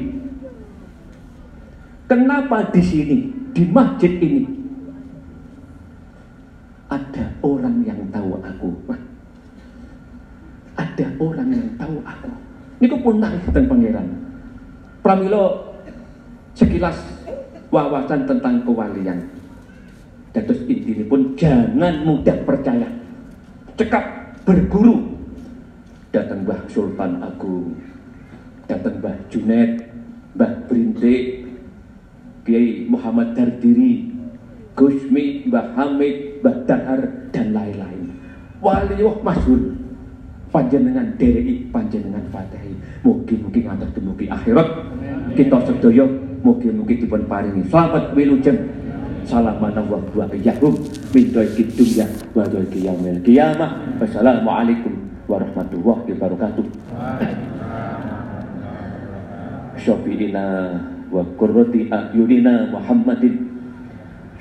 [2.05, 3.17] kenapa di sini
[3.55, 4.45] di masjid ini
[6.91, 8.69] ada orang yang tahu aku?
[10.77, 12.31] Ada orang yang tahu aku.
[12.79, 14.28] Niku pun nangis dan pangeran
[15.01, 15.75] pramilo
[16.55, 16.97] sekilas
[17.69, 19.19] wawasan tentang kewalian.
[20.29, 22.85] Dados ini pun jangan mudah percaya.
[23.75, 24.05] Cekap
[24.45, 25.17] berguru.
[26.09, 27.77] Datang Mbah Sultan Agung
[28.69, 29.89] datang Mbah Junet
[30.37, 31.49] Mbah Brintik
[32.45, 34.13] Kiai Muhammad Dardiri
[34.77, 37.01] Gusmi Mbah Hamid Mbah Dahar
[37.33, 38.13] dan lain-lain.
[38.61, 39.73] Wali wah masyhur
[40.53, 42.68] panjenengan dereki panjenengan Fatihi
[43.03, 44.67] mugi-mugi ngantos dumugi akhirat.
[45.35, 46.05] Kita sedaya
[46.43, 47.63] mugi-mugi dipun paringi.
[47.67, 48.59] Selamat wilujeng
[49.29, 50.73] salaman wa barakatuh
[51.13, 54.93] min dhaiki dunya wa dhaiki yaumil qiyamah wassalamualaikum
[55.29, 56.65] warahmatullahi wabarakatuh.
[59.79, 60.45] Syafi'ina
[61.07, 63.47] wa qurrati a'yunina Muhammadin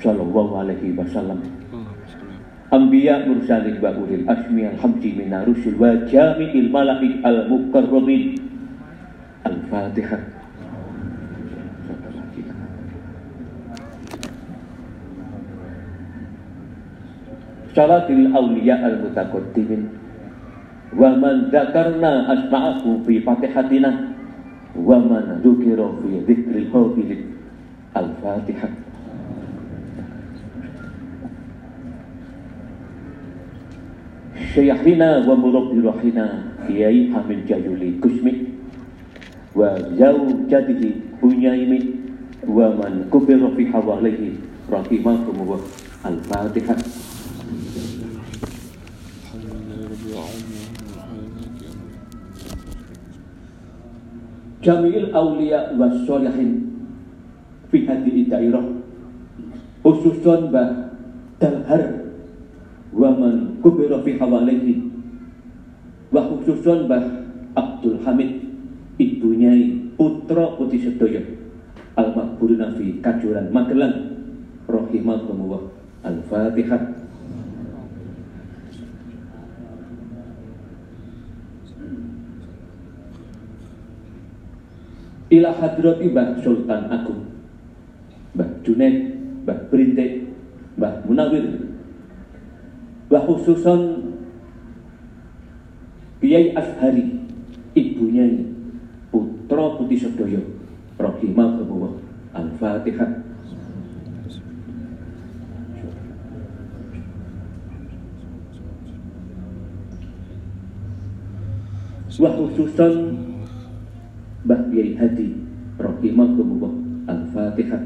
[0.03, 1.39] sallallahu alaihi wasallam.
[2.69, 7.49] Anbiya mursalin wa ulil asmi alhamdi minna rusul wa jami'il malaik al
[9.47, 10.19] الفاتحة.
[17.75, 19.83] صلاة الأولياء المتقدمين.
[20.97, 23.91] ومن ذكرنا أسمعه في فاتحتنا
[24.75, 27.09] ومن ذكر في ذكر الحافل
[27.97, 28.69] الفاتحة.
[34.53, 36.25] شيخنا ومربي روحنا
[36.69, 38.58] أيها من جايولي كشمي
[39.59, 41.79] wa zaujatihi Bunyaimi
[42.47, 44.39] wa man kubira fi hawalihi
[44.71, 45.59] rahimahumullah
[46.07, 46.79] Al-Fatihah
[54.63, 56.51] Jami'il awliya wa sholihin
[57.67, 58.63] fi hadihi dairah
[59.83, 60.95] khususun bah
[61.43, 62.07] dalhar
[62.95, 64.87] wa man kubira fi hawalihi
[66.15, 67.03] wa khususun bah
[67.59, 68.48] Abdul Hamid
[68.99, 69.55] ibunya
[69.95, 71.23] putra putih sedaya
[71.95, 74.19] al makburina fi kajuran Magelang
[74.67, 75.63] rahimahumullah
[76.03, 76.99] al-fatihah.
[85.29, 87.21] Ila hadrati Mbah Sultan Agung
[88.33, 89.13] Mbah Junaid
[89.45, 90.25] Mbah Brintik
[90.73, 91.69] Mbah Munawir.
[93.13, 93.81] Mbah khususon
[96.17, 97.13] Kiai Ashari
[97.77, 98.48] ibunya
[99.49, 100.37] putra putih sedaya
[101.01, 101.97] rahimahullah
[102.37, 103.25] al-fatihah.
[112.19, 112.93] Wa khususan
[114.45, 115.33] Mbah Kiai Hadi
[115.81, 116.73] rahimahullah
[117.09, 117.81] al-fatihah.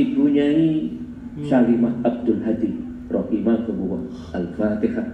[0.00, 0.48] Ibunya
[1.48, 2.68] Salimah Abdul Hadi
[3.08, 4.02] rahimahullah
[4.36, 5.08] Al-Fatihah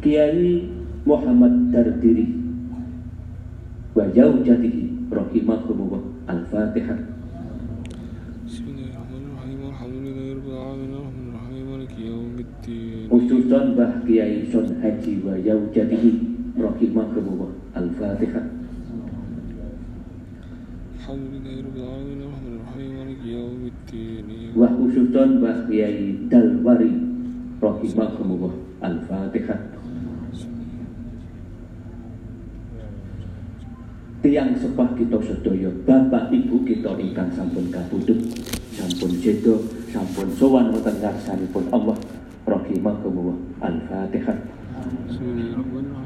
[0.00, 0.48] Kiai
[1.04, 2.26] Muhammad Dardiri.
[3.96, 7.00] Wajau Jatihi rahimahullah Al-Fatihah
[13.06, 16.12] Khususan Bah Kiai Son Haji Wajau Jatihi
[16.56, 18.44] rahimahumullah al-fatihah.
[24.56, 26.92] Wa khususan Mbah Kiai Dalwari.
[27.56, 29.60] Rahimahumullah al-fatihah.
[34.26, 38.18] Tiang sepah kita sedaya bapak ibu kita ingkang sampun kabudut.
[38.74, 39.62] Sampun jedo
[39.94, 41.96] sampun sowan wonten ngarsanipun Allah.
[42.48, 44.36] Rahimahumullah al-fatihah.
[45.06, 46.05] Bismillahirrahmanirrahim.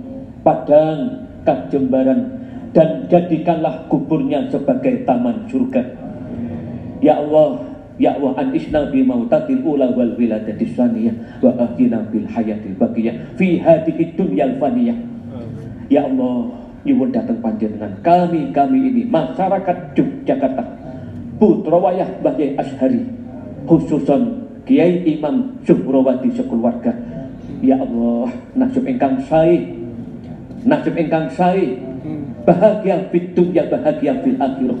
[0.41, 2.19] padang kajembaran
[2.71, 5.81] dan jadikanlah kuburnya sebagai taman surga.
[7.01, 7.61] Ya Allah,
[7.99, 13.61] Ya Allah, anisna bi mautatil ula wal wiladati saniyah wa ahdina bil hayatil baqiyah fi
[13.61, 14.97] hadhihi dunyal faniyah.
[15.91, 20.63] Ya Allah, nyuwun datang panjenengan kami kami ini masyarakat Yogyakarta
[21.37, 23.05] putra wayah Mbah Ashari
[23.69, 26.93] khususon Kiai Imam Suhrawati sekeluarga
[27.61, 29.61] Ya Allah nasib engkang sae
[30.65, 31.77] nasib engkang sae
[32.43, 34.79] bahagia fid dunya bahagia fil akhirah.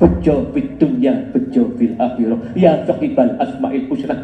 [0.00, 2.38] Bejo fid dunya bejo fil akhirah.
[2.56, 4.16] Ya sahibal asmaul husna.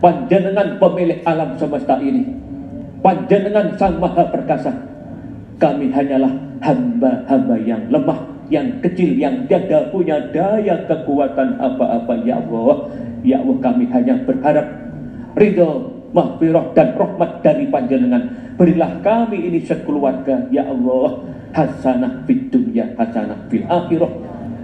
[0.00, 2.24] Panjenengan pemilik alam semesta ini.
[3.04, 4.72] Panjenengan sang maha perkasa.
[5.60, 6.32] Kami hanyalah
[6.64, 8.16] hamba-hamba yang lemah
[8.48, 12.16] yang kecil yang tidak punya daya kekuatan apa-apa.
[12.24, 12.76] Ya Allah
[13.22, 14.66] ya Allah kami hanya berharap
[15.36, 18.54] ridho mahfirah dan rahmat dari panjenengan.
[18.58, 21.24] Berilah kami ini sekeluarga ya Allah
[21.56, 24.12] hasanah fid dunya hasanah fil akhirah.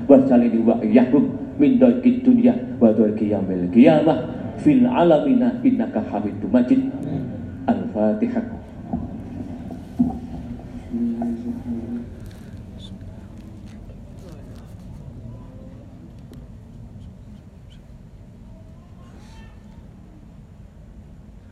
[0.07, 4.19] Wa salini wa iyyahum min daikid dunya wa daiki yaumil qiyamah.
[4.61, 6.81] Fil alamina innaka hamidum majid.
[7.67, 8.66] Al-fatihah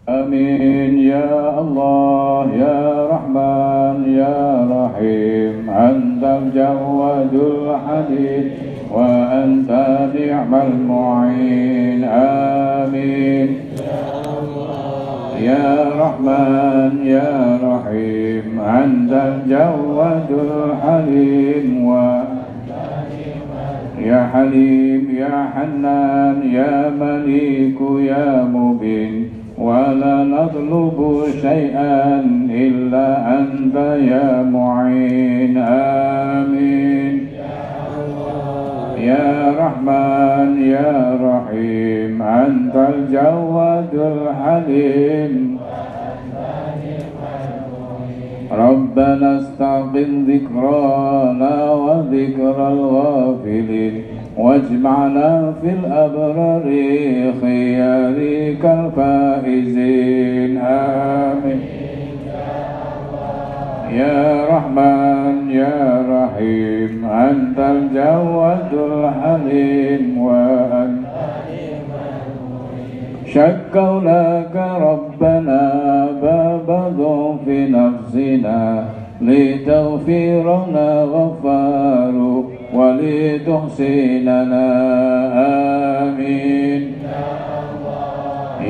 [0.09, 0.98] آمين.
[0.98, 5.70] يا الله يا رحمن يا رحيم.
[5.70, 8.52] أنت الجواد الحديد
[8.93, 9.70] وأنت
[10.14, 12.05] نعم المعين.
[12.05, 13.56] آمين.
[15.40, 18.60] يا رحمن يا رحيم.
[18.60, 22.28] أنت الجواد الحليم وأنت
[23.98, 29.34] يا حليم يا حنان يا مليك يا مبين.
[29.65, 32.20] ولا نطلب شيئا
[32.51, 33.77] إلا أنت
[34.12, 35.59] يا معين.
[35.59, 37.28] آمين.
[38.99, 45.59] يا رحمن يا رحيم أنت الجواد الحليم.
[48.53, 54.14] ربنا استقم ذكرانا وذكر الغافلين.
[54.36, 56.62] واجمعنا في الأبرار
[57.40, 60.59] خيارك الفائزين.
[60.59, 61.61] آمين.
[63.94, 71.05] يا رحمن يا رحيم أنت الجواد الحليم وأنت
[73.27, 75.62] شكوا لك ربنا
[76.23, 78.85] باب ضعف نفسنا
[79.20, 81.05] لتغفرنا
[82.75, 84.67] ولتحسننا
[86.03, 86.95] آمين.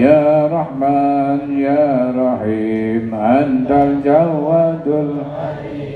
[0.00, 5.94] يا رحمن يا رحيم أنت الجواد الحليم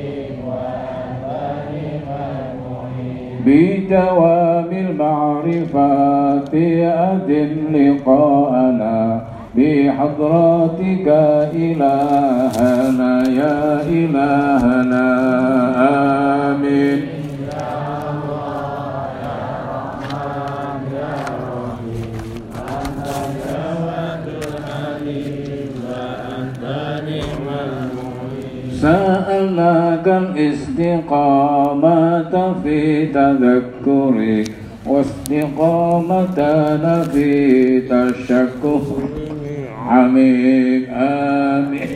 [3.47, 9.21] بدوام المعرفات أدم لقاءنا.
[9.57, 11.09] بحضرتك
[11.55, 15.07] إلهنا يا إلهنا.
[16.51, 17.18] آمين.
[33.09, 34.51] في تذكرك
[34.87, 36.23] واستقامتنا
[37.13, 38.83] في تشكر
[39.89, 41.89] عميق آمين.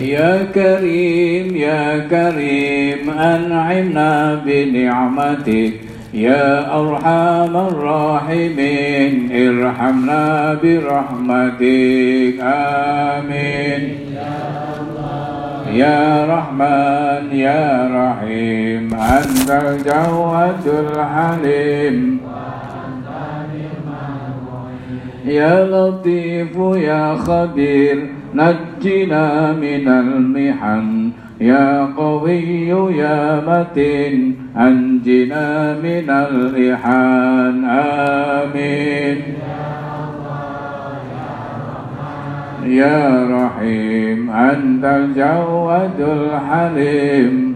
[0.00, 5.87] يا كريم يا كريم أنعمنا بنعمتك.
[6.14, 13.82] يا أرحم الراحمين ارحمنا برحمتك آمين.
[15.72, 22.20] يا رحمن يا رحيم أنت الجواد الحليم.
[25.26, 31.10] يا لطيف يا خبير نجنا من المحن.
[31.41, 32.67] يا قوي
[32.97, 39.17] يا متين أنجنا من الإحان آمين
[42.65, 47.55] يا رحيم أنت الجواد الحليم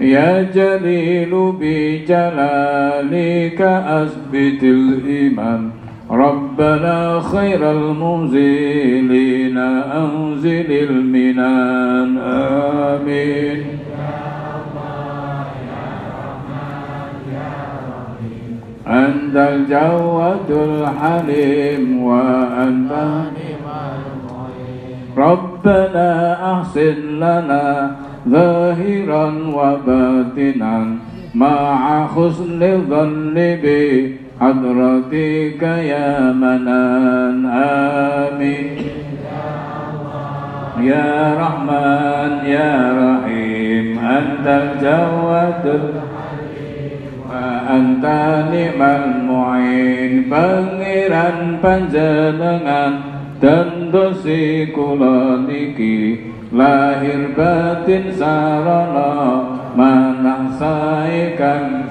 [0.00, 5.70] يا جليل بجلالك أثبت الإيمان
[6.15, 12.17] ربنا خير المنزلين أنزل المنان.
[12.17, 13.63] آمين.
[18.87, 22.91] أنت الجواد الحليم وأنت
[25.17, 27.95] ربنا أحسن لنا
[28.29, 30.95] ظاهرا وباطنا
[31.35, 33.33] مع حسن الظن
[34.40, 38.66] بحضرتك يا منان آمين
[40.80, 42.72] يا رحمن يا
[43.02, 45.64] رحيم أنت الجواد
[47.30, 49.90] وأنت نعم المعين
[50.30, 53.02] Pangeran panjenengan
[53.42, 56.22] dan dosi kula niki
[56.54, 59.42] lahir batin sarana
[59.74, 61.82] manah sae kang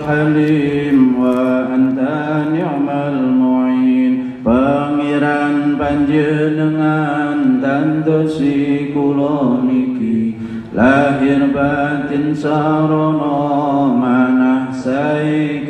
[0.00, 4.40] Halim wa anta ni'mal mu'in.
[4.40, 10.38] Pangeran panjenengan dan dosi kuloniki,
[10.72, 15.66] lahir batin sarana manah sae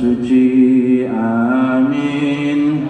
[0.00, 1.04] suci.
[1.10, 2.88] Amin.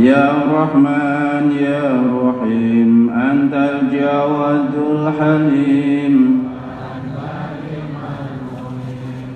[0.00, 6.39] Ya Rahman Ya Rahim Antal Jawadul Halim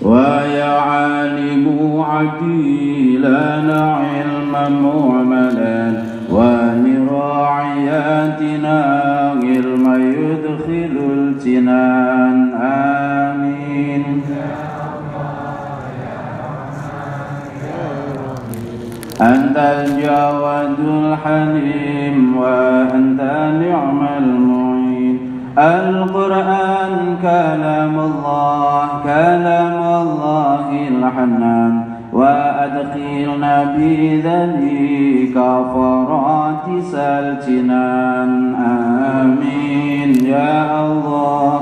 [0.04, 1.66] ويا عالم
[2.00, 7.00] عديلنا علما معملا ولراعياتنا
[9.42, 12.52] علما يدخل الجنان.
[12.62, 14.04] آمين.
[19.20, 23.20] أنت الجواد الحليم وأنت
[23.62, 25.18] نعم المعين.
[33.62, 35.34] بذلك
[35.74, 40.10] فرات الجنان آمين.
[40.26, 41.60] يا الله.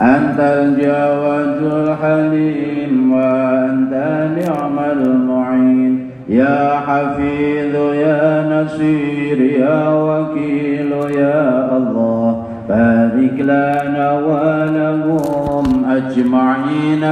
[0.00, 3.92] أنت الجواد الحليم وأنت
[4.38, 6.10] نعم المعين.
[6.28, 12.44] يا حفيظ يا نصير يا وكيل يا الله.
[12.68, 15.59] بارك لنا ولهم.
[16.00, 17.02] أجمعين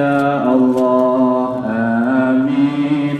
[0.00, 3.18] يا الله آمين.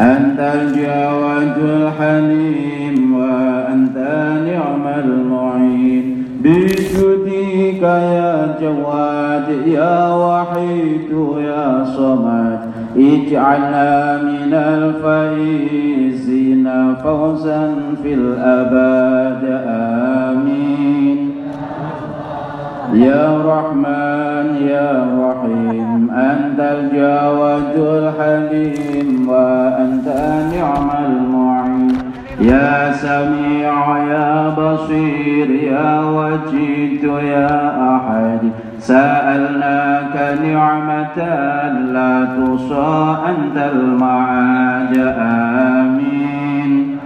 [0.00, 3.96] أنت الجواد الحليم وأنت
[4.46, 6.26] نعم المعين.
[6.44, 12.51] بجودك يا جواد يا وحيد يا صمد
[12.96, 21.30] اجعلنا من الفائزين فوزا في الأبد آمين.
[22.94, 30.08] يا رحمن يا رحيم أنت الجواد الحليم وأنت
[30.54, 31.98] نعم المعين.
[32.40, 38.71] يا سميع يا بصير يا وجيد يا أحد.
[38.82, 41.18] سألناك نعمة
[41.94, 46.98] لا تصى أنت المعاد آمين.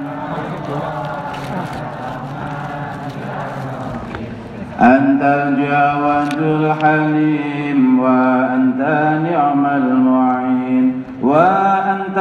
[4.81, 8.81] أنت الجواد الحليم وأنت
[9.31, 10.46] نعم المعين.
[11.27, 12.19] وأنت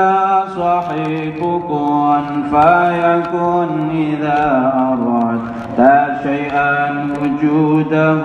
[1.42, 5.80] كن فيكن إذا أردت
[6.24, 8.24] شيئا وجوده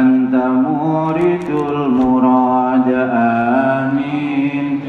[0.00, 2.88] أنت مورد المراد.
[3.12, 4.80] آمين.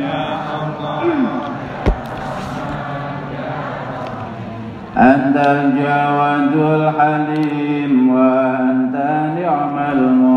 [4.98, 8.96] أنت الجواد الحليم وأنت
[9.40, 10.29] نعم المعين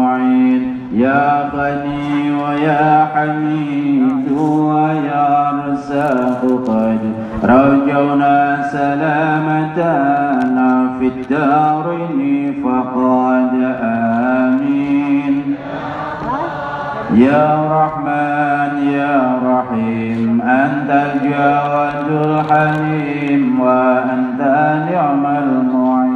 [0.94, 6.98] يا غني ويا حميد ويا رزاق قد
[7.44, 13.52] رجونا سلامتنا في الدارين فقد
[13.82, 15.56] آمين.
[17.14, 24.40] يا رحمن يا رحيم أنت الجواد الحليم وأنت
[24.90, 26.11] نعم المعين.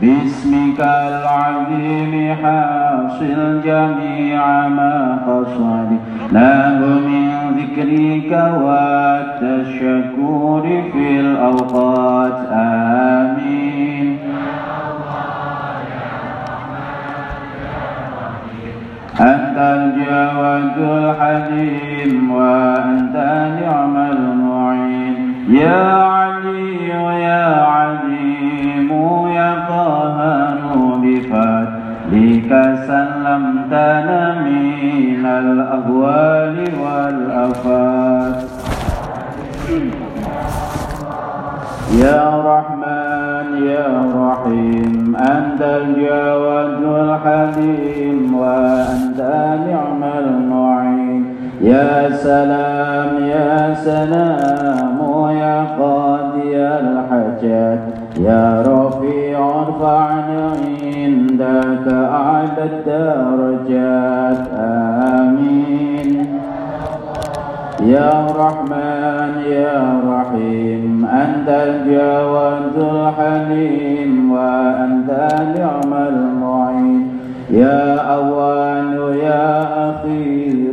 [0.00, 5.88] باسمك العظيم حاصل جميع ما حصل.
[6.32, 9.82] له من ذكرك والتشكر
[10.92, 12.48] في الأوقات.
[12.52, 14.18] آمين.
[19.20, 23.16] أنت الجواد الحليم وأنت
[23.62, 24.47] نعم المعين
[25.48, 26.88] يا علي
[27.22, 28.90] يا عليم
[29.32, 30.58] يا قهار
[31.02, 32.50] بفضلك
[32.88, 38.42] سلمتنا من الأهوال والأفات.
[42.04, 43.88] يا رحمن يا
[44.20, 49.20] رحيم أنت الجواد الحليم وأنت
[49.70, 51.24] نعم المعين.
[51.60, 54.97] يا سلام يا سلام
[55.78, 57.78] قاضي الحاجات
[58.20, 64.48] يا رفيع ارفعنا عندك أعلى الدرجات.
[64.58, 66.26] آمين.
[67.82, 75.10] يا رحمن يا رحيم أنت الجواد الحليم وأنت
[75.58, 77.08] نعم المعين.
[77.50, 80.72] يا أول يا أخير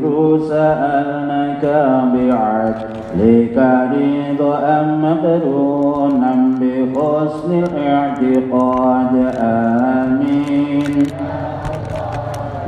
[1.66, 2.88] سألناك
[3.20, 9.34] بعدلك رضا مقرونا بحسن الاعتقاد.
[9.40, 11.08] آمين.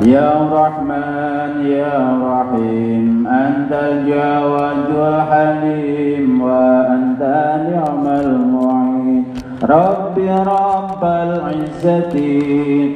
[0.02, 7.22] يا رحمن يا رحيم أنت الجواد الحليم وأنت
[7.72, 9.24] نعم المعين.
[9.64, 10.18] رب
[10.48, 12.14] رب العزة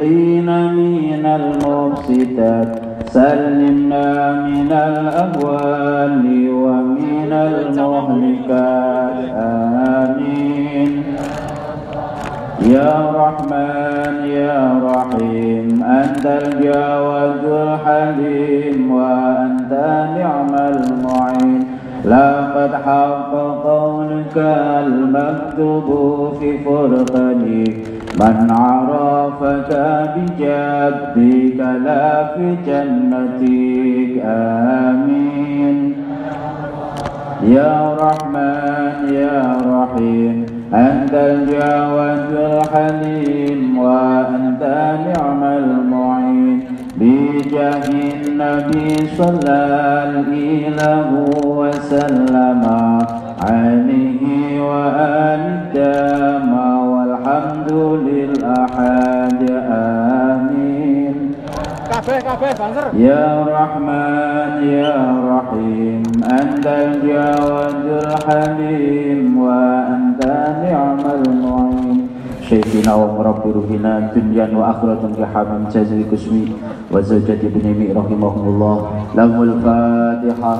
[0.01, 2.90] قين من المفسدات.
[3.13, 9.17] سلمنا من الأهوال ومن المهلكات.
[9.35, 11.03] آمين.
[12.61, 19.71] يا رحمن يا رحيم أنت الجواد الحليم وأنت
[20.17, 21.67] نعم المعين.
[22.05, 23.31] لقد حق
[23.63, 24.37] قولك
[24.87, 28.00] المكتوب في فرقني.
[28.21, 29.69] من عرفك
[30.15, 35.93] بجدك لا في جنتك آمين.
[37.43, 44.63] يا رحمن يا رحيم أنت الجواد الحليم وأنت
[45.07, 46.63] نعم المعين.
[46.97, 49.59] بجاه النبي صلى
[50.09, 52.63] الإله وسلم
[53.43, 56.53] عليه وآل الدام
[57.21, 57.71] والحمد
[58.09, 61.15] للأحد آمين
[62.97, 64.97] يا رحمن يا
[65.33, 66.03] رحيم
[66.41, 70.21] أنت الجواد الحليم وأنت
[70.65, 72.07] نعم المعين
[72.49, 76.45] شيخنا ومربي روحنا دنيا وآخرة كحمام جزل كسمي
[76.91, 77.65] وزوجة ابن
[77.97, 78.77] رحمهم الله
[79.15, 80.55] لهم الفاتحة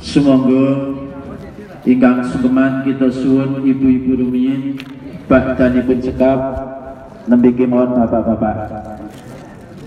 [0.00, 0.96] Semoga
[1.84, 4.80] ingkang sukeman kita suwun ibu-ibu rumiyin
[5.28, 6.40] bakdanipun cekap
[7.28, 8.96] nembiki mohon bapak-bapak.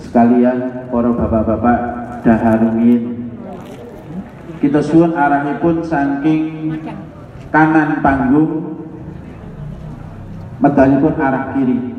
[0.06, 1.80] Sekalian para bapak-bapak
[2.22, 3.34] daharumin
[4.61, 6.77] kita suwun arahipun saking
[7.49, 8.85] kanan panggung
[10.61, 11.90] medalipun arah kiri.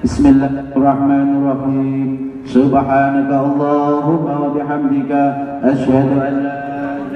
[0.00, 2.40] Bismillahirrahmanirrahim.
[2.48, 6.36] Subhanaka Allahumma wa bihamdika Ashhadu an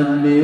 [0.00, 0.40] عَدْلٍ